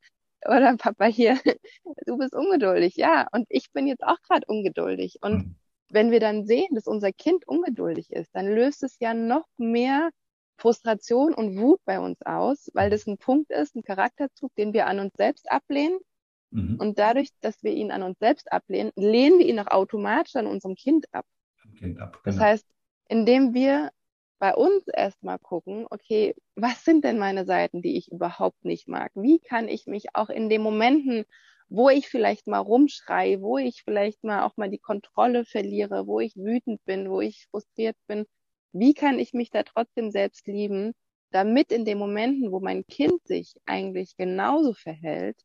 oder 0.46 0.76
Papa 0.78 1.06
hier, 1.06 1.40
du 2.06 2.18
bist 2.18 2.34
ungeduldig. 2.34 2.96
Ja, 2.96 3.28
und 3.32 3.46
ich 3.50 3.72
bin 3.72 3.88
jetzt 3.88 4.04
auch 4.04 4.20
gerade 4.24 4.46
ungeduldig. 4.48 5.20
Und 5.22 5.34
mhm 5.34 5.56
wenn 5.90 6.12
wir 6.12 6.20
dann 6.20 6.46
sehen, 6.46 6.76
dass 6.76 6.88
unser 6.88 7.12
Kind 7.12 7.48
ungeduldig 7.48 8.12
ist, 8.12 8.30
dann 8.34 8.48
löst 8.48 8.84
es 8.84 8.98
ja 9.00 9.14
noch 9.14 9.46
mehr 9.58 10.10
Frustration 10.58 11.34
und 11.34 11.58
Wut 11.58 11.80
bei 11.86 12.00
uns 12.00 12.22
aus, 12.24 12.70
weil 12.74 12.90
das 12.90 13.08
ein 13.08 13.18
Punkt 13.18 13.50
ist, 13.52 13.76
ein 13.76 13.84
Charakterzug, 13.84 14.54
den 14.56 14.74
wir 14.74 14.88
an 14.88 15.00
uns 15.00 15.14
selbst 15.16 15.50
ablehnen. 15.50 16.00
Mhm. 16.52 16.78
Und 16.80 17.00
dadurch, 17.00 17.30
dass 17.42 17.64
wir 17.64 17.72
ihn 17.72 17.92
an 17.92 18.04
uns 18.04 18.20
selbst 18.20 18.52
ablehnen, 18.52 18.92
lehnen 18.96 19.40
wir 19.40 19.48
ihn 19.48 19.60
auch 19.60 19.68
automatisch 19.68 20.36
an 20.36 20.48
unserem 20.48 20.76
Kind 20.76 21.06
ab. 21.12 21.26
Kind 21.78 22.00
ab 22.00 22.20
genau. 22.24 22.36
Das 22.36 22.40
heißt, 22.40 22.66
indem 23.08 23.54
wir 23.54 23.92
bei 24.40 24.56
uns 24.56 24.88
erstmal 24.88 25.38
gucken, 25.38 25.86
okay, 25.90 26.36
was 26.56 26.84
sind 26.86 27.04
denn 27.04 27.20
meine 27.20 27.46
Seiten, 27.46 27.82
die 27.82 27.98
ich 27.98 28.12
überhaupt 28.12 28.64
nicht 28.64 28.88
mag? 28.88 29.12
Wie 29.16 29.40
kann 29.40 29.68
ich 29.68 29.86
mich 29.86 30.16
auch 30.16 30.30
in 30.30 30.50
den 30.50 30.62
Momenten 30.62 31.26
wo 31.70 31.90
ich 31.90 32.10
vielleicht 32.10 32.48
mal 32.48 32.60
rumschreie, 32.60 33.42
wo 33.42 33.58
ich 33.58 33.84
vielleicht 33.84 34.24
mal 34.24 34.44
auch 34.44 34.58
mal 34.58 34.70
die 34.70 34.80
Kontrolle 34.80 35.46
verliere, 35.46 36.08
wo 36.08 36.20
ich 36.20 36.36
wütend 36.36 36.84
bin, 36.86 37.10
wo 37.10 37.22
ich 37.22 37.48
frustriert 37.52 37.96
bin. 38.08 38.26
Wie 38.72 38.94
kann 38.94 39.20
ich 39.20 39.34
mich 39.34 39.52
da 39.52 39.64
trotzdem 39.64 40.12
selbst 40.12 40.48
lieben, 40.48 40.94
damit 41.32 41.72
in 41.72 41.86
den 41.86 42.00
Momenten, 42.00 42.52
wo 42.52 42.60
mein 42.60 42.86
Kind 42.88 43.26
sich 43.26 43.54
eigentlich 43.66 44.16
genauso 44.18 44.74
verhält, 44.74 45.38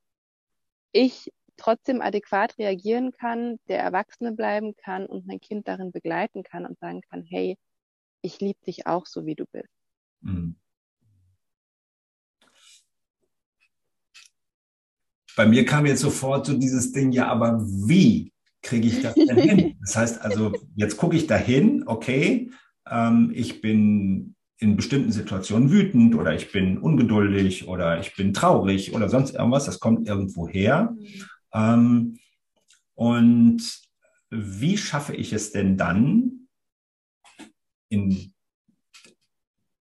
ich 0.93 1.31
trotzdem 1.57 2.01
adäquat 2.01 2.59
reagieren 2.59 3.13
kann, 3.13 3.59
der 3.69 3.81
Erwachsene 3.81 4.33
bleiben 4.33 4.75
kann 4.77 5.07
und 5.07 5.27
mein 5.27 5.41
Kind 5.41 5.69
darin 5.69 5.93
begleiten 5.93 6.43
kann 6.43 6.67
und 6.67 6.79
sagen 6.79 7.03
kann, 7.03 7.23
hey, 7.23 7.57
ich 8.23 8.41
liebe 8.41 8.59
dich 8.67 8.87
auch 8.87 9.07
so, 9.07 9.27
wie 9.27 9.35
du 9.35 9.45
bist. 9.53 9.69
Mhm. 10.23 10.57
Bei 15.37 15.47
mir 15.47 15.65
kam 15.65 15.87
jetzt 15.87 16.01
sofort 16.01 16.47
so 16.47 16.57
dieses 16.57 16.93
Ding, 16.93 17.13
ja, 17.13 17.29
aber 17.29 17.61
wie 17.65 18.33
kriege 18.63 18.89
ich 18.89 19.03
das 19.03 19.15
denn 19.15 19.39
hin? 19.39 19.75
Das 19.81 19.97
heißt 19.97 20.23
also, 20.23 20.53
jetzt 20.75 20.97
gucke 20.97 21.17
ich 21.17 21.27
dahin, 21.27 21.85
okay, 21.87 22.51
ähm, 22.89 23.31
ich 23.35 23.61
bin 23.61 24.35
in 24.59 24.77
bestimmten 24.77 25.13
Situationen 25.13 25.71
wütend 25.71 26.15
oder 26.15 26.35
ich 26.35 26.53
bin 26.53 26.79
ungeduldig 26.79 27.69
oder 27.69 28.01
ich 28.01 28.17
bin 28.17 28.33
traurig 28.33 28.95
oder 28.95 29.09
sonst 29.09 29.35
irgendwas, 29.35 29.67
das 29.67 29.81
kommt 29.81 30.09
irgendwo 30.09 30.49
her. 30.49 30.95
Mhm. 30.97 31.09
Ähm, 31.53 32.19
und 32.95 33.63
wie 34.31 34.79
schaffe 34.79 35.15
ich 35.15 35.33
es 35.33 35.53
denn 35.53 35.77
dann, 35.77 36.49
in 37.89 38.34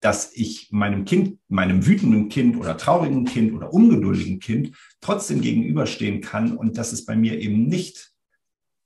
dass 0.04 0.34
ich 0.34 0.70
meinem 0.70 1.06
Kind, 1.06 1.38
meinem 1.48 1.86
wütenden 1.86 2.28
Kind 2.28 2.58
oder 2.58 2.76
traurigen 2.76 3.24
Kind 3.24 3.54
oder 3.54 3.72
ungeduldigen 3.72 4.38
Kind 4.38 4.76
trotzdem 5.00 5.40
gegenüberstehen 5.40 6.20
kann 6.20 6.58
und 6.58 6.76
dass 6.76 6.92
es 6.92 7.06
bei 7.06 7.16
mir 7.16 7.40
eben 7.40 7.68
nicht 7.68 8.12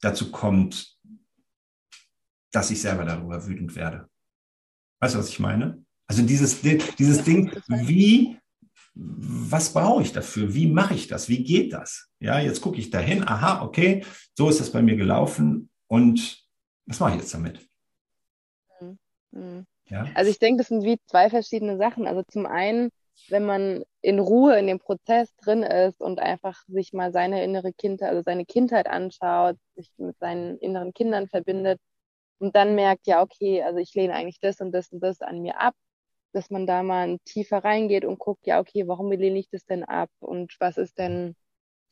dazu 0.01 0.31
kommt, 0.31 0.97
dass 2.53 2.71
ich 2.71 2.81
selber 2.81 3.05
darüber 3.05 3.45
wütend 3.49 3.75
werde. 3.75 4.09
Weißt 5.01 5.17
du, 5.17 5.19
was 5.19 5.29
ich 5.29 5.41
meine? 5.41 5.85
Also 6.07 6.23
dieses, 6.23 6.61
dieses 6.61 7.25
Ding, 7.25 7.51
wie, 7.67 8.39
was 8.95 9.73
brauche 9.73 10.03
ich 10.03 10.13
dafür? 10.13 10.55
Wie 10.55 10.69
mache 10.69 10.95
ich 10.95 11.09
das? 11.09 11.29
Wie 11.29 11.43
geht 11.43 11.73
das? 11.73 12.11
Ja, 12.21 12.39
jetzt 12.39 12.61
gucke 12.61 12.79
ich 12.79 12.91
dahin, 12.91 13.27
aha, 13.27 13.63
okay, 13.63 14.05
so 14.37 14.49
ist 14.49 14.61
das 14.61 14.71
bei 14.71 14.83
mir 14.83 14.95
gelaufen 14.95 15.69
und 15.89 16.47
was 16.87 17.01
mache 17.01 17.17
ich 17.17 17.23
jetzt 17.23 17.35
damit? 17.35 17.69
Mhm. 19.33 19.67
Also 20.15 20.31
ich 20.31 20.39
denke, 20.39 20.59
das 20.59 20.69
sind 20.69 20.85
wie 20.85 20.99
zwei 21.07 21.31
verschiedene 21.31 21.77
Sachen. 21.77 22.07
Also 22.07 22.23
zum 22.29 22.47
einen, 22.47 22.91
wenn 23.29 23.45
man 23.45 23.85
in 24.01 24.19
Ruhe 24.19 24.59
in 24.59 24.67
dem 24.67 24.79
Prozess 24.79 25.35
drin 25.37 25.63
ist 25.63 26.01
und 26.01 26.21
einfach 26.21 26.63
sich 26.69 26.93
mal 26.93 27.13
seine 27.13 27.43
innere 27.45 27.73
Kindheit, 27.73 28.11
also 28.11 28.23
seine 28.23 28.45
Kindheit 28.45 28.87
anschaut, 28.89 29.57
sich 29.77 29.91
mit 29.99 30.19
seinen 30.19 30.59
inneren 30.59 30.93
Kindern 30.93 31.29
verbindet 31.29 31.81
und 32.39 32.57
dann 32.57 32.75
merkt, 32.75 33.07
ja, 33.07 33.23
okay, 33.23 33.63
also 33.63 33.79
ich 33.79 33.95
lehne 33.95 34.15
eigentlich 34.15 34.41
das 34.41 34.61
und 34.61 34.73
das 34.73 34.93
und 34.93 35.01
das 35.01 35.21
an 35.21 35.41
mir 35.43 35.61
ab, 35.61 35.75
dass 36.33 36.51
man 36.51 36.67
da 36.67 36.83
mal 36.83 37.19
tiefer 37.25 37.65
reingeht 37.65 38.05
und 38.05 38.19
guckt, 38.19 38.47
ja, 38.47 38.61
okay, 38.61 38.87
warum 38.87 39.11
lehne 39.11 39.39
ich 39.39 39.49
das 39.51 39.65
denn 39.65 39.85
ab 39.85 40.11
und 40.21 40.55
was 40.61 40.79
ist 40.79 40.99
denn, 40.99 41.35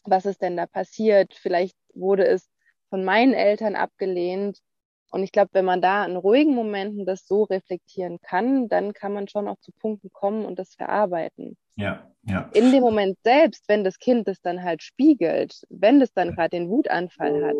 was 0.04 0.26
ist 0.26 0.42
denn 0.42 0.56
da 0.56 0.66
passiert? 0.66 1.34
Vielleicht 1.34 1.76
wurde 1.94 2.26
es 2.26 2.48
von 2.90 3.04
meinen 3.04 3.34
Eltern 3.34 3.76
abgelehnt 3.76 4.60
und 5.10 5.22
ich 5.22 5.32
glaube, 5.32 5.50
wenn 5.52 5.64
man 5.64 5.80
da 5.80 6.04
in 6.04 6.16
ruhigen 6.16 6.54
Momenten 6.54 7.06
das 7.06 7.26
so 7.26 7.44
reflektieren 7.44 8.20
kann, 8.20 8.68
dann 8.68 8.92
kann 8.92 9.12
man 9.12 9.28
schon 9.28 9.48
auch 9.48 9.58
zu 9.60 9.72
Punkten 9.72 10.10
kommen 10.12 10.44
und 10.44 10.58
das 10.58 10.74
verarbeiten. 10.74 11.56
Ja, 11.76 12.10
ja. 12.22 12.50
In 12.54 12.72
dem 12.72 12.82
Moment 12.82 13.18
selbst, 13.22 13.68
wenn 13.68 13.84
das 13.84 13.98
Kind 13.98 14.26
das 14.28 14.40
dann 14.40 14.62
halt 14.62 14.82
spiegelt, 14.82 15.62
wenn 15.68 16.00
das 16.00 16.12
dann 16.12 16.34
gerade 16.34 16.50
den 16.50 16.68
Wutanfall 16.68 17.44
hat, 17.44 17.56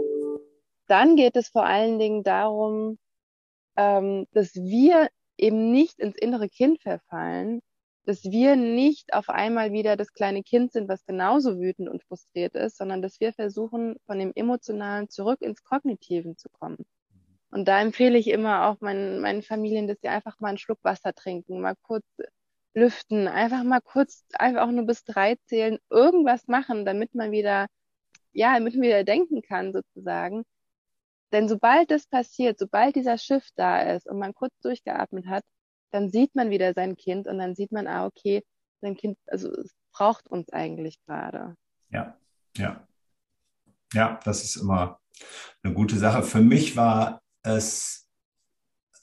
dann 0.88 1.16
geht 1.16 1.36
es 1.36 1.48
vor 1.48 1.66
allen 1.66 1.98
Dingen 1.98 2.22
darum, 2.22 2.98
ähm, 3.76 4.26
dass 4.32 4.54
wir 4.54 5.08
eben 5.38 5.70
nicht 5.70 5.98
ins 5.98 6.16
innere 6.16 6.48
Kind 6.48 6.80
verfallen, 6.80 7.60
dass 8.06 8.24
wir 8.24 8.56
nicht 8.56 9.12
auf 9.12 9.28
einmal 9.28 9.72
wieder 9.72 9.96
das 9.96 10.12
kleine 10.12 10.42
Kind 10.42 10.72
sind, 10.72 10.88
was 10.88 11.04
genauso 11.04 11.58
wütend 11.58 11.88
und 11.88 12.04
frustriert 12.04 12.54
ist, 12.54 12.78
sondern 12.78 13.02
dass 13.02 13.20
wir 13.20 13.32
versuchen, 13.32 13.96
von 14.06 14.18
dem 14.18 14.32
Emotionalen 14.34 15.08
zurück 15.08 15.42
ins 15.42 15.62
Kognitiven 15.64 16.36
zu 16.36 16.48
kommen. 16.48 16.86
Und 17.56 17.64
da 17.68 17.80
empfehle 17.80 18.18
ich 18.18 18.28
immer 18.28 18.66
auch 18.66 18.82
meinen, 18.82 19.18
meinen 19.22 19.40
Familien, 19.40 19.88
dass 19.88 19.96
sie 20.02 20.08
einfach 20.08 20.38
mal 20.40 20.48
einen 20.48 20.58
Schluck 20.58 20.78
Wasser 20.82 21.14
trinken, 21.14 21.62
mal 21.62 21.74
kurz 21.80 22.04
lüften, 22.74 23.28
einfach 23.28 23.62
mal 23.64 23.80
kurz, 23.80 24.26
einfach 24.34 24.60
auch 24.60 24.70
nur 24.70 24.84
bis 24.84 25.04
drei 25.04 25.36
zählen, 25.46 25.78
irgendwas 25.88 26.48
machen, 26.48 26.84
damit 26.84 27.14
man 27.14 27.30
wieder, 27.30 27.68
ja, 28.32 28.52
damit 28.52 28.74
man 28.74 28.82
wieder 28.82 29.04
denken 29.04 29.40
kann, 29.40 29.72
sozusagen. 29.72 30.44
Denn 31.32 31.48
sobald 31.48 31.90
das 31.90 32.06
passiert, 32.06 32.58
sobald 32.58 32.94
dieser 32.94 33.16
Schiff 33.16 33.48
da 33.54 33.80
ist 33.80 34.06
und 34.06 34.18
man 34.18 34.34
kurz 34.34 34.52
durchgeatmet 34.60 35.26
hat, 35.26 35.42
dann 35.92 36.10
sieht 36.10 36.34
man 36.34 36.50
wieder 36.50 36.74
sein 36.74 36.94
Kind 36.94 37.26
und 37.26 37.38
dann 37.38 37.54
sieht 37.54 37.72
man, 37.72 37.86
ah, 37.86 38.04
okay, 38.04 38.44
sein 38.82 38.98
Kind, 38.98 39.16
also 39.28 39.50
es 39.50 39.74
braucht 39.92 40.26
uns 40.26 40.50
eigentlich 40.50 41.00
gerade. 41.06 41.56
Ja, 41.88 42.18
ja. 42.58 42.86
Ja, 43.94 44.20
das 44.24 44.44
ist 44.44 44.56
immer 44.56 45.00
eine 45.62 45.72
gute 45.72 45.96
Sache. 45.96 46.22
Für 46.22 46.42
mich 46.42 46.76
war 46.76 47.22
es 47.46 48.08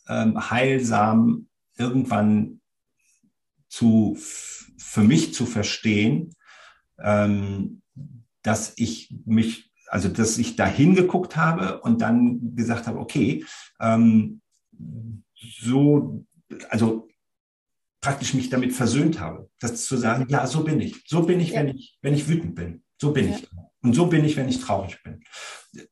ähm, 0.07 0.49
heilsam 0.49 1.47
irgendwann 1.77 2.61
zu, 3.69 4.17
für 4.77 5.03
mich 5.03 5.33
zu 5.33 5.45
verstehen, 5.45 6.35
ähm, 6.99 7.81
dass 8.43 8.73
ich 8.75 9.15
mich, 9.25 9.71
also 9.87 10.09
dass 10.09 10.37
ich 10.37 10.55
da 10.55 10.67
hingeguckt 10.67 11.35
habe 11.35 11.81
und 11.81 12.01
dann 12.01 12.55
gesagt 12.55 12.87
habe, 12.87 12.99
okay, 12.99 13.45
ähm, 13.79 14.41
so, 15.33 16.25
also 16.69 17.07
praktisch 18.01 18.33
mich 18.33 18.49
damit 18.49 18.73
versöhnt 18.73 19.19
habe, 19.19 19.49
das 19.59 19.85
zu 19.85 19.95
sagen, 19.97 20.25
ja, 20.27 20.45
so 20.45 20.63
bin 20.63 20.81
ich, 20.81 21.03
so 21.07 21.23
bin 21.23 21.39
ich, 21.39 21.51
ja. 21.51 21.61
wenn 21.61 21.69
ich, 21.69 21.97
wenn 22.01 22.13
ich 22.13 22.27
wütend 22.27 22.55
bin, 22.55 22.83
so 22.99 23.13
bin 23.13 23.29
ja. 23.29 23.37
ich. 23.37 23.47
Und 23.83 23.93
so 23.93 24.07
bin 24.07 24.23
ich, 24.23 24.37
wenn 24.37 24.49
ich 24.49 24.61
traurig 24.61 25.01
bin. 25.03 25.23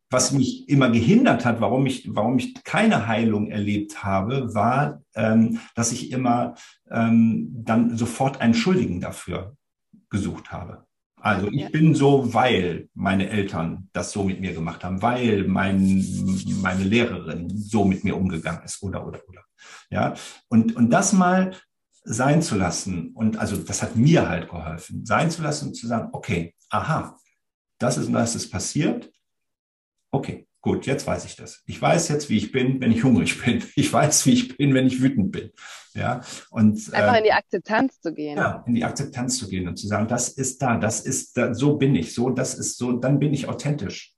Was 0.10 0.32
mich 0.32 0.70
immer 0.70 0.90
gehindert 0.90 1.46
hat, 1.46 1.60
warum 1.60 1.86
ich, 1.86 2.08
warum 2.16 2.38
ich 2.38 2.64
keine 2.64 3.08
Heilung 3.08 3.50
erlebt 3.52 4.04
habe, 4.04 4.54
war, 4.54 5.02
ähm, 5.16 5.60
dass 5.76 5.92
ich 5.92 6.12
immer 6.12 6.56
ähm, 6.90 7.50
dann 7.52 7.98
sofort 7.98 8.40
einen 8.40 8.54
Schuldigen 8.54 9.02
dafür 9.02 9.56
gesucht 10.10 10.52
habe. 10.52 10.86
Also 11.20 11.48
ich 11.48 11.62
ja. 11.62 11.70
bin 11.70 11.94
so, 11.94 12.34
weil 12.34 12.90
meine 12.96 13.30
Eltern 13.30 13.90
das 13.94 14.12
so 14.12 14.24
mit 14.24 14.42
mir 14.42 14.54
gemacht 14.54 14.84
haben, 14.84 15.02
weil 15.02 15.44
mein, 15.48 16.04
meine 16.62 16.84
Lehrerin 16.84 17.50
so 17.50 17.86
mit 17.86 18.04
mir 18.04 18.18
umgegangen 18.18 18.64
ist 18.64 18.82
oder 18.82 19.06
oder 19.06 19.20
oder. 19.28 19.42
Ja 19.92 20.16
und 20.48 20.76
und 20.76 20.90
das 20.90 21.14
mal 21.14 21.52
sein 22.04 22.42
zu 22.42 22.56
lassen. 22.56 23.12
Und 23.14 23.38
also 23.38 23.58
das 23.58 23.84
hat 23.84 23.96
mir 23.96 24.28
halt 24.28 24.50
geholfen, 24.50 25.06
sein 25.06 25.30
zu 25.30 25.44
lassen 25.44 25.68
und 25.68 25.76
zu 25.76 25.86
sagen, 25.86 26.10
okay, 26.12 26.56
aha, 26.70 27.16
das 27.82 27.98
ist 27.98 28.08
und 28.08 28.14
das 28.14 28.36
ist 28.36 28.50
passiert. 28.50 29.12
Okay, 30.12 30.48
gut, 30.62 30.86
jetzt 30.86 31.08
weiß 31.08 31.26
ich 31.26 31.36
das. 31.36 31.64
Ich 31.66 31.82
weiß 31.82 32.10
jetzt, 32.10 32.30
wie 32.30 32.38
ich 32.38 32.52
bin, 32.52 32.82
wenn 32.82 32.92
ich 32.92 33.04
hungrig 33.04 33.42
bin. 33.44 33.64
Ich 33.76 33.92
weiß, 33.92 34.26
wie 34.26 34.34
ich 34.34 34.58
bin, 34.58 34.74
wenn 34.74 34.88
ich 34.88 35.02
wütend 35.02 35.32
bin. 35.32 35.52
Ja, 35.94 36.22
und 36.52 36.94
einfach 36.94 37.16
äh, 37.16 37.18
in 37.20 37.24
die 37.26 37.34
Akzeptanz 37.34 38.00
zu 38.00 38.14
gehen. 38.14 38.38
Ja, 38.38 38.64
in 38.66 38.76
die 38.76 38.86
Akzeptanz 38.86 39.38
zu 39.38 39.50
gehen 39.50 39.68
und 39.68 39.78
zu 39.78 39.88
sagen, 39.88 40.08
das 40.08 40.30
ist 40.30 40.62
da, 40.62 40.78
das 40.78 41.02
ist 41.02 41.36
da, 41.38 41.54
so 41.54 41.78
bin 41.78 41.96
ich, 41.96 42.14
so, 42.14 42.30
das 42.30 42.54
ist 42.56 42.78
so, 42.78 42.94
dann 42.94 43.20
bin 43.20 43.34
ich 43.34 43.48
authentisch. 43.48 44.16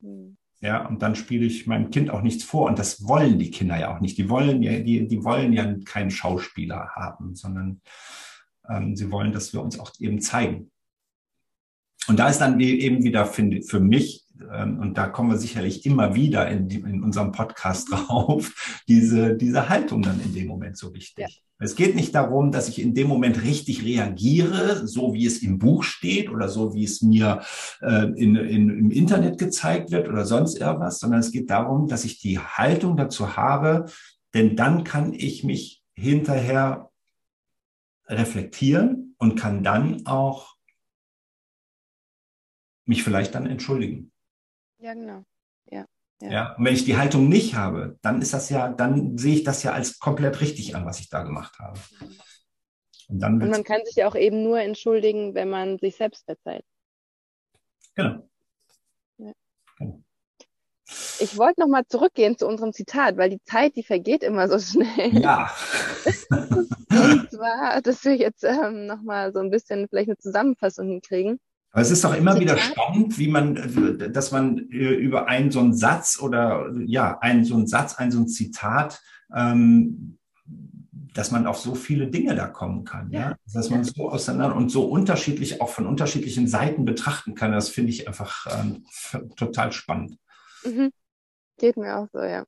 Hm. 0.00 0.36
Ja, 0.60 0.86
und 0.86 1.02
dann 1.02 1.14
spiele 1.14 1.44
ich 1.44 1.66
meinem 1.66 1.90
Kind 1.90 2.08
auch 2.08 2.22
nichts 2.22 2.42
vor. 2.42 2.66
Und 2.66 2.78
das 2.78 3.06
wollen 3.06 3.38
die 3.38 3.50
Kinder 3.50 3.78
ja 3.78 3.94
auch 3.94 4.00
nicht. 4.00 4.16
Die 4.16 4.30
wollen 4.30 4.62
ja, 4.62 4.78
die, 4.78 5.06
die 5.06 5.22
wollen 5.22 5.52
ja 5.52 5.74
keinen 5.84 6.10
Schauspieler 6.10 6.88
haben, 6.94 7.34
sondern 7.34 7.82
ähm, 8.70 8.96
sie 8.96 9.10
wollen, 9.10 9.32
dass 9.32 9.52
wir 9.52 9.60
uns 9.60 9.78
auch 9.78 9.92
eben 10.00 10.20
zeigen. 10.20 10.70
Und 12.08 12.18
da 12.18 12.28
ist 12.28 12.38
dann 12.38 12.58
eben 12.60 13.02
wieder, 13.02 13.26
finde 13.26 13.62
für 13.62 13.80
mich, 13.80 14.24
ähm, 14.52 14.78
und 14.80 14.98
da 14.98 15.06
kommen 15.06 15.30
wir 15.30 15.38
sicherlich 15.38 15.86
immer 15.86 16.14
wieder 16.14 16.48
in, 16.48 16.68
die, 16.68 16.80
in 16.80 17.02
unserem 17.02 17.32
Podcast 17.32 17.90
drauf, 17.92 18.82
diese, 18.88 19.36
diese 19.36 19.68
Haltung 19.68 20.02
dann 20.02 20.20
in 20.20 20.34
dem 20.34 20.46
Moment 20.46 20.76
so 20.76 20.92
wichtig. 20.94 21.18
Ja. 21.18 21.28
Es 21.60 21.76
geht 21.76 21.94
nicht 21.94 22.14
darum, 22.14 22.50
dass 22.50 22.68
ich 22.68 22.80
in 22.80 22.94
dem 22.94 23.06
Moment 23.06 23.42
richtig 23.44 23.84
reagiere, 23.84 24.86
so 24.86 25.14
wie 25.14 25.24
es 25.24 25.40
im 25.40 25.58
Buch 25.58 25.84
steht 25.84 26.28
oder 26.28 26.48
so 26.48 26.74
wie 26.74 26.84
es 26.84 27.00
mir 27.00 27.42
äh, 27.80 28.06
in, 28.16 28.34
in, 28.34 28.68
im 28.70 28.90
Internet 28.90 29.38
gezeigt 29.38 29.92
wird 29.92 30.08
oder 30.08 30.26
sonst 30.26 30.58
irgendwas, 30.58 30.98
sondern 30.98 31.20
es 31.20 31.30
geht 31.30 31.50
darum, 31.50 31.86
dass 31.86 32.04
ich 32.04 32.18
die 32.18 32.38
Haltung 32.40 32.96
dazu 32.96 33.36
habe, 33.36 33.86
denn 34.34 34.56
dann 34.56 34.82
kann 34.82 35.12
ich 35.12 35.44
mich 35.44 35.82
hinterher 35.94 36.90
reflektieren 38.08 39.14
und 39.18 39.36
kann 39.36 39.62
dann 39.62 40.06
auch 40.06 40.53
mich 42.84 43.02
vielleicht 43.02 43.34
dann 43.34 43.46
entschuldigen. 43.46 44.12
Ja, 44.78 44.94
genau. 44.94 45.24
Ja. 45.70 45.86
ja. 46.20 46.54
Und 46.56 46.64
wenn 46.64 46.74
ich 46.74 46.84
die 46.84 46.96
Haltung 46.96 47.28
nicht 47.28 47.54
habe, 47.54 47.98
dann 48.02 48.22
ist 48.22 48.34
das 48.34 48.50
ja, 48.50 48.68
dann 48.68 49.16
sehe 49.18 49.34
ich 49.34 49.44
das 49.44 49.62
ja 49.62 49.72
als 49.72 49.98
komplett 49.98 50.40
richtig 50.40 50.76
an, 50.76 50.86
was 50.86 51.00
ich 51.00 51.08
da 51.08 51.22
gemacht 51.22 51.58
habe. 51.58 51.78
Und, 53.08 53.20
dann 53.20 53.42
Und 53.42 53.50
man 53.50 53.64
kann 53.64 53.84
sich 53.84 53.96
ja 53.96 54.08
auch 54.08 54.14
eben 54.14 54.42
nur 54.42 54.60
entschuldigen, 54.60 55.34
wenn 55.34 55.50
man 55.50 55.78
sich 55.78 55.96
selbst 55.96 56.24
verzeiht. 56.24 56.64
Genau. 57.94 58.28
Ja. 59.18 59.32
genau. 59.78 60.02
Ich 61.20 61.36
wollte 61.38 61.60
nochmal 61.60 61.86
zurückgehen 61.86 62.36
zu 62.36 62.46
unserem 62.46 62.72
Zitat, 62.72 63.16
weil 63.16 63.30
die 63.30 63.42
Zeit, 63.44 63.76
die 63.76 63.82
vergeht 63.82 64.22
immer 64.22 64.48
so 64.48 64.58
schnell. 64.58 65.18
Ja. 65.18 65.54
Und 66.94 67.30
zwar, 67.30 67.80
dass 67.82 68.04
wir 68.04 68.16
jetzt 68.16 68.44
ähm, 68.44 68.86
nochmal 68.86 69.32
so 69.32 69.40
ein 69.40 69.50
bisschen 69.50 69.88
vielleicht 69.88 70.08
eine 70.08 70.18
Zusammenfassung 70.18 70.88
hinkriegen. 70.88 71.40
Aber 71.74 71.82
es 71.82 71.90
ist 71.90 72.04
doch 72.04 72.14
immer 72.14 72.38
wieder 72.38 72.56
spannend, 72.56 73.18
wie 73.18 73.26
man, 73.26 74.12
dass 74.12 74.30
man 74.30 74.58
äh, 74.70 74.94
über 74.94 75.26
einen 75.26 75.50
so 75.50 75.58
einen 75.58 75.74
Satz 75.74 76.20
oder 76.22 76.70
ja, 76.86 77.18
einen 77.18 77.44
so 77.44 77.56
einen 77.56 77.66
Satz, 77.66 77.96
ein 77.96 78.12
so 78.12 78.20
ein 78.20 78.28
Zitat, 78.28 79.02
ähm, 79.34 80.18
dass 81.14 81.32
man 81.32 81.48
auf 81.48 81.58
so 81.58 81.74
viele 81.74 82.06
Dinge 82.06 82.36
da 82.36 82.46
kommen 82.46 82.84
kann, 82.84 83.10
ja, 83.10 83.20
ja? 83.20 83.36
dass 83.52 83.70
man 83.70 83.82
so 83.82 84.08
auseinander 84.08 84.54
und 84.54 84.70
so 84.70 84.84
unterschiedlich 84.84 85.60
auch 85.60 85.68
von 85.68 85.88
unterschiedlichen 85.88 86.46
Seiten 86.46 86.84
betrachten 86.84 87.34
kann. 87.34 87.50
Das 87.50 87.70
finde 87.70 87.90
ich 87.90 88.06
einfach 88.06 88.46
ähm, 88.56 88.86
total 89.34 89.72
spannend. 89.72 90.16
Mhm. 90.64 90.92
Geht 91.58 91.76
mir 91.76 91.98
auch 91.98 92.08
so, 92.12 92.20
ja. 92.20 92.44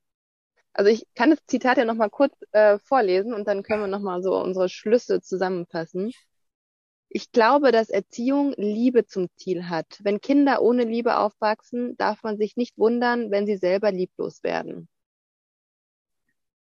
Also 0.73 0.89
ich 0.89 1.05
kann 1.17 1.31
das 1.31 1.41
Zitat 1.49 1.79
ja 1.79 1.85
noch 1.85 1.95
mal 1.97 2.11
kurz 2.11 2.33
äh, 2.53 2.79
vorlesen 2.79 3.35
und 3.35 3.49
dann 3.49 3.65
können 3.65 3.81
wir 3.81 3.89
noch 3.89 3.99
mal 3.99 4.23
so 4.23 4.41
unsere 4.41 4.69
Schlüsse 4.69 5.21
zusammenfassen. 5.21 6.12
Ich 7.09 7.33
glaube, 7.33 7.73
dass 7.73 7.88
Erziehung 7.88 8.53
Liebe 8.57 9.07
zum 9.07 9.29
Ziel 9.37 9.69
hat. 9.69 9.87
Wenn 10.03 10.21
Kinder 10.21 10.61
ohne 10.61 10.85
Liebe 10.85 11.19
aufwachsen, 11.19 11.97
darf 11.97 12.23
man 12.23 12.37
sich 12.37 12.57
nicht 12.57 12.77
wundern, 12.79 13.31
wenn 13.31 13.47
sie 13.47 13.57
selber 13.57 13.92
lieblos 13.92 14.42
werden. 14.42 14.88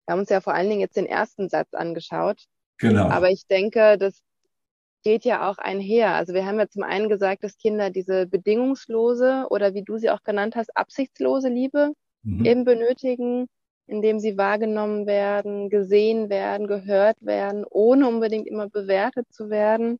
Wir 0.06 0.12
haben 0.12 0.20
uns 0.20 0.30
ja 0.30 0.40
vor 0.40 0.54
allen 0.54 0.70
Dingen 0.70 0.80
jetzt 0.80 0.96
den 0.96 1.06
ersten 1.06 1.48
Satz 1.48 1.74
angeschaut. 1.74 2.44
Genau. 2.78 3.08
Aber 3.08 3.30
ich 3.30 3.46
denke, 3.46 3.98
das 3.98 4.22
geht 5.02 5.24
ja 5.24 5.50
auch 5.50 5.58
einher. 5.58 6.14
Also 6.14 6.34
wir 6.34 6.46
haben 6.46 6.58
ja 6.58 6.68
zum 6.68 6.82
einen 6.82 7.08
gesagt, 7.08 7.44
dass 7.44 7.58
Kinder 7.58 7.90
diese 7.90 8.26
bedingungslose 8.26 9.46
oder 9.50 9.74
wie 9.74 9.82
du 9.82 9.98
sie 9.98 10.10
auch 10.10 10.22
genannt 10.22 10.56
hast, 10.56 10.76
absichtslose 10.76 11.48
Liebe 11.48 11.92
mhm. 12.22 12.44
eben 12.44 12.64
benötigen, 12.64 13.48
indem 13.86 14.18
sie 14.18 14.36
wahrgenommen 14.36 15.06
werden, 15.06 15.70
gesehen 15.70 16.28
werden, 16.28 16.66
gehört 16.66 17.16
werden, 17.20 17.64
ohne 17.68 18.08
unbedingt 18.08 18.46
immer 18.46 18.68
bewertet 18.68 19.26
zu 19.32 19.50
werden. 19.50 19.98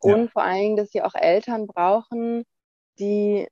Und 0.00 0.24
ja. 0.24 0.28
vor 0.28 0.42
allen 0.42 0.62
Dingen, 0.62 0.76
dass 0.76 0.90
sie 0.90 1.02
auch 1.02 1.14
Eltern 1.14 1.66
brauchen, 1.66 2.44
die, 2.98 3.46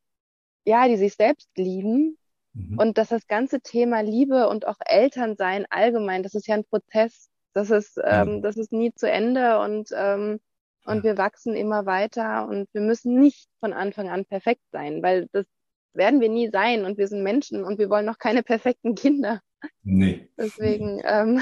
ja, 0.64 0.88
die 0.88 0.96
sich 0.96 1.14
selbst 1.14 1.49
lieben. 1.57 2.18
Mhm. 2.53 2.79
Und 2.79 2.99
dass 2.99 3.09
das 3.09 3.27
ganze 3.27 3.61
Thema 3.61 4.01
Liebe 4.01 4.49
und 4.49 4.66
auch 4.66 4.79
Elternsein 4.85 5.66
allgemein, 5.70 6.22
das 6.22 6.35
ist 6.35 6.46
ja 6.46 6.55
ein 6.55 6.64
Prozess. 6.64 7.29
Das 7.53 7.70
ist, 7.70 7.99
ähm, 8.05 8.42
das 8.42 8.57
ist 8.57 8.72
nie 8.72 8.92
zu 8.94 9.11
Ende 9.11 9.61
und, 9.61 9.88
ähm, 9.94 10.40
und 10.85 10.99
ja. 10.99 11.05
wir 11.05 11.18
wachsen 11.18 11.55
immer 11.55 11.87
weiter 11.87 12.46
und 12.49 12.68
wir 12.75 12.83
müssen 12.83 13.18
nicht 13.18 13.49
von 13.61 13.72
Anfang 13.72 14.11
an 14.11 14.27
perfekt 14.27 14.62
sein, 14.72 15.03
weil 15.03 15.27
das 15.33 15.46
werden 15.94 16.20
wir 16.20 16.29
nie 16.29 16.51
sein 16.51 16.85
und 16.85 16.99
wir 16.99 17.09
sind 17.09 17.22
Menschen 17.22 17.64
und 17.64 17.79
wir 17.79 17.88
wollen 17.88 18.05
noch 18.05 18.18
keine 18.18 18.42
perfekten 18.42 18.94
Kinder. 18.94 19.40
Nee. 19.83 20.29
Deswegen. 20.37 21.01
Ähm, 21.05 21.40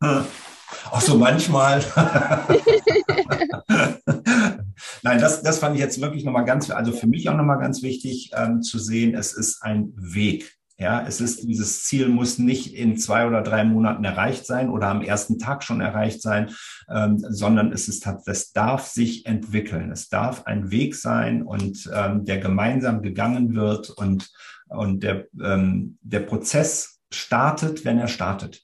Auch 0.90 1.00
so 1.00 1.16
manchmal. 1.16 1.80
Nein, 5.02 5.20
das, 5.20 5.42
das 5.42 5.58
fand 5.58 5.74
ich 5.74 5.80
jetzt 5.80 6.00
wirklich 6.00 6.24
nochmal 6.24 6.44
ganz, 6.44 6.70
also 6.70 6.92
für 6.92 7.06
mich 7.06 7.28
auch 7.28 7.36
nochmal 7.36 7.58
ganz 7.58 7.82
wichtig 7.82 8.30
ähm, 8.34 8.62
zu 8.62 8.78
sehen, 8.78 9.14
es 9.14 9.32
ist 9.32 9.62
ein 9.62 9.92
Weg. 9.96 10.56
Ja, 10.80 11.04
es 11.06 11.20
ist, 11.20 11.46
dieses 11.46 11.84
Ziel 11.84 12.08
muss 12.08 12.38
nicht 12.38 12.74
in 12.74 12.96
zwei 12.96 13.26
oder 13.26 13.42
drei 13.42 13.64
Monaten 13.64 14.02
erreicht 14.02 14.46
sein 14.46 14.70
oder 14.70 14.88
am 14.88 15.02
ersten 15.02 15.38
Tag 15.38 15.62
schon 15.62 15.82
erreicht 15.82 16.22
sein, 16.22 16.52
ähm, 16.88 17.18
sondern 17.18 17.70
es 17.70 17.86
ist, 17.86 18.06
es 18.24 18.52
darf 18.52 18.86
sich 18.86 19.26
entwickeln. 19.26 19.92
Es 19.92 20.08
darf 20.08 20.46
ein 20.46 20.70
Weg 20.70 20.94
sein 20.94 21.42
und 21.42 21.90
ähm, 21.94 22.24
der 22.24 22.38
gemeinsam 22.38 23.02
gegangen 23.02 23.54
wird 23.54 23.90
und, 23.90 24.30
und 24.68 25.02
der, 25.02 25.26
ähm, 25.38 25.98
der 26.00 26.20
Prozess 26.20 27.00
startet, 27.12 27.84
wenn 27.84 27.98
er 27.98 28.08
startet. 28.08 28.62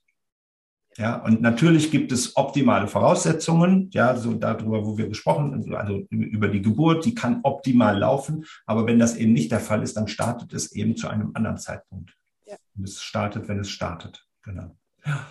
Ja, 0.96 1.16
und 1.16 1.42
natürlich 1.42 1.90
gibt 1.90 2.10
es 2.10 2.36
optimale 2.36 2.88
Voraussetzungen, 2.88 3.90
ja, 3.92 4.16
so 4.16 4.32
darüber, 4.32 4.86
wo 4.86 4.96
wir 4.96 5.08
gesprochen 5.08 5.52
haben, 5.52 5.74
also 5.74 6.06
über 6.10 6.48
die 6.48 6.62
Geburt, 6.62 7.04
die 7.04 7.14
kann 7.14 7.40
optimal 7.42 7.98
laufen. 7.98 8.46
Aber 8.64 8.86
wenn 8.86 8.98
das 8.98 9.16
eben 9.16 9.32
nicht 9.32 9.52
der 9.52 9.60
Fall 9.60 9.82
ist, 9.82 9.96
dann 9.96 10.08
startet 10.08 10.54
es 10.54 10.72
eben 10.72 10.96
zu 10.96 11.08
einem 11.08 11.32
anderen 11.34 11.58
Zeitpunkt. 11.58 12.16
Ja. 12.46 12.56
Und 12.76 12.88
es 12.88 13.02
startet, 13.02 13.48
wenn 13.48 13.60
es 13.60 13.68
startet. 13.68 14.24
Genau. 14.42 14.74
Ja. 15.04 15.26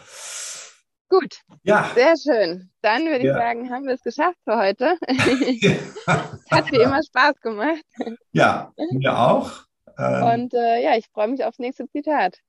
Gut. 1.09 1.41
Ja. 1.63 1.89
Sehr 1.95 2.15
schön. 2.17 2.71
Dann 2.81 3.05
würde 3.05 3.19
ich 3.19 3.25
ja. 3.25 3.33
sagen, 3.33 3.69
haben 3.71 3.85
wir 3.85 3.93
es 3.93 4.03
geschafft 4.03 4.37
für 4.43 4.57
heute. 4.57 4.97
Hat 6.51 6.71
wie 6.71 6.81
immer 6.81 7.01
Spaß 7.01 7.39
gemacht. 7.41 7.83
Ja, 8.31 8.71
mir 8.91 9.17
auch. 9.17 9.51
Ähm, 9.97 10.23
Und 10.23 10.53
äh, 10.53 10.83
ja, 10.83 10.97
ich 10.97 11.07
freue 11.13 11.29
mich 11.29 11.43
aufs 11.43 11.59
nächste 11.59 11.87
Zitat. 11.87 12.39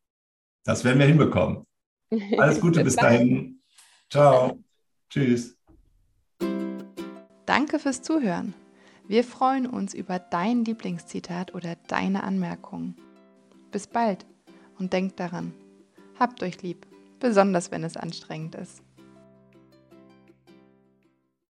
Das 0.65 0.85
werden 0.85 0.99
wir 0.99 1.07
hinbekommen. 1.07 1.67
Alles 2.11 2.61
Gute 2.61 2.85
bis 2.85 2.97
dahin. 2.97 3.61
Ciao. 4.11 4.59
Tschüss. 5.11 5.57
Danke 7.47 7.79
fürs 7.79 8.03
Zuhören. 8.03 8.55
Wir 9.09 9.23
freuen 9.23 9.67
uns 9.67 9.95
über 9.95 10.19
dein 10.19 10.65
Lieblingszitat 10.65 11.55
oder 11.55 11.77
deine 11.87 12.25
Anmerkungen. 12.25 12.97
Bis 13.71 13.87
bald 13.87 14.27
und 14.79 14.93
denkt 14.93 15.21
daran, 15.21 15.53
habt 16.19 16.43
euch 16.43 16.63
lieb, 16.63 16.87
besonders 17.21 17.71
wenn 17.71 17.85
es 17.85 17.97
anstrengend 17.97 18.57
ist. 18.57 18.83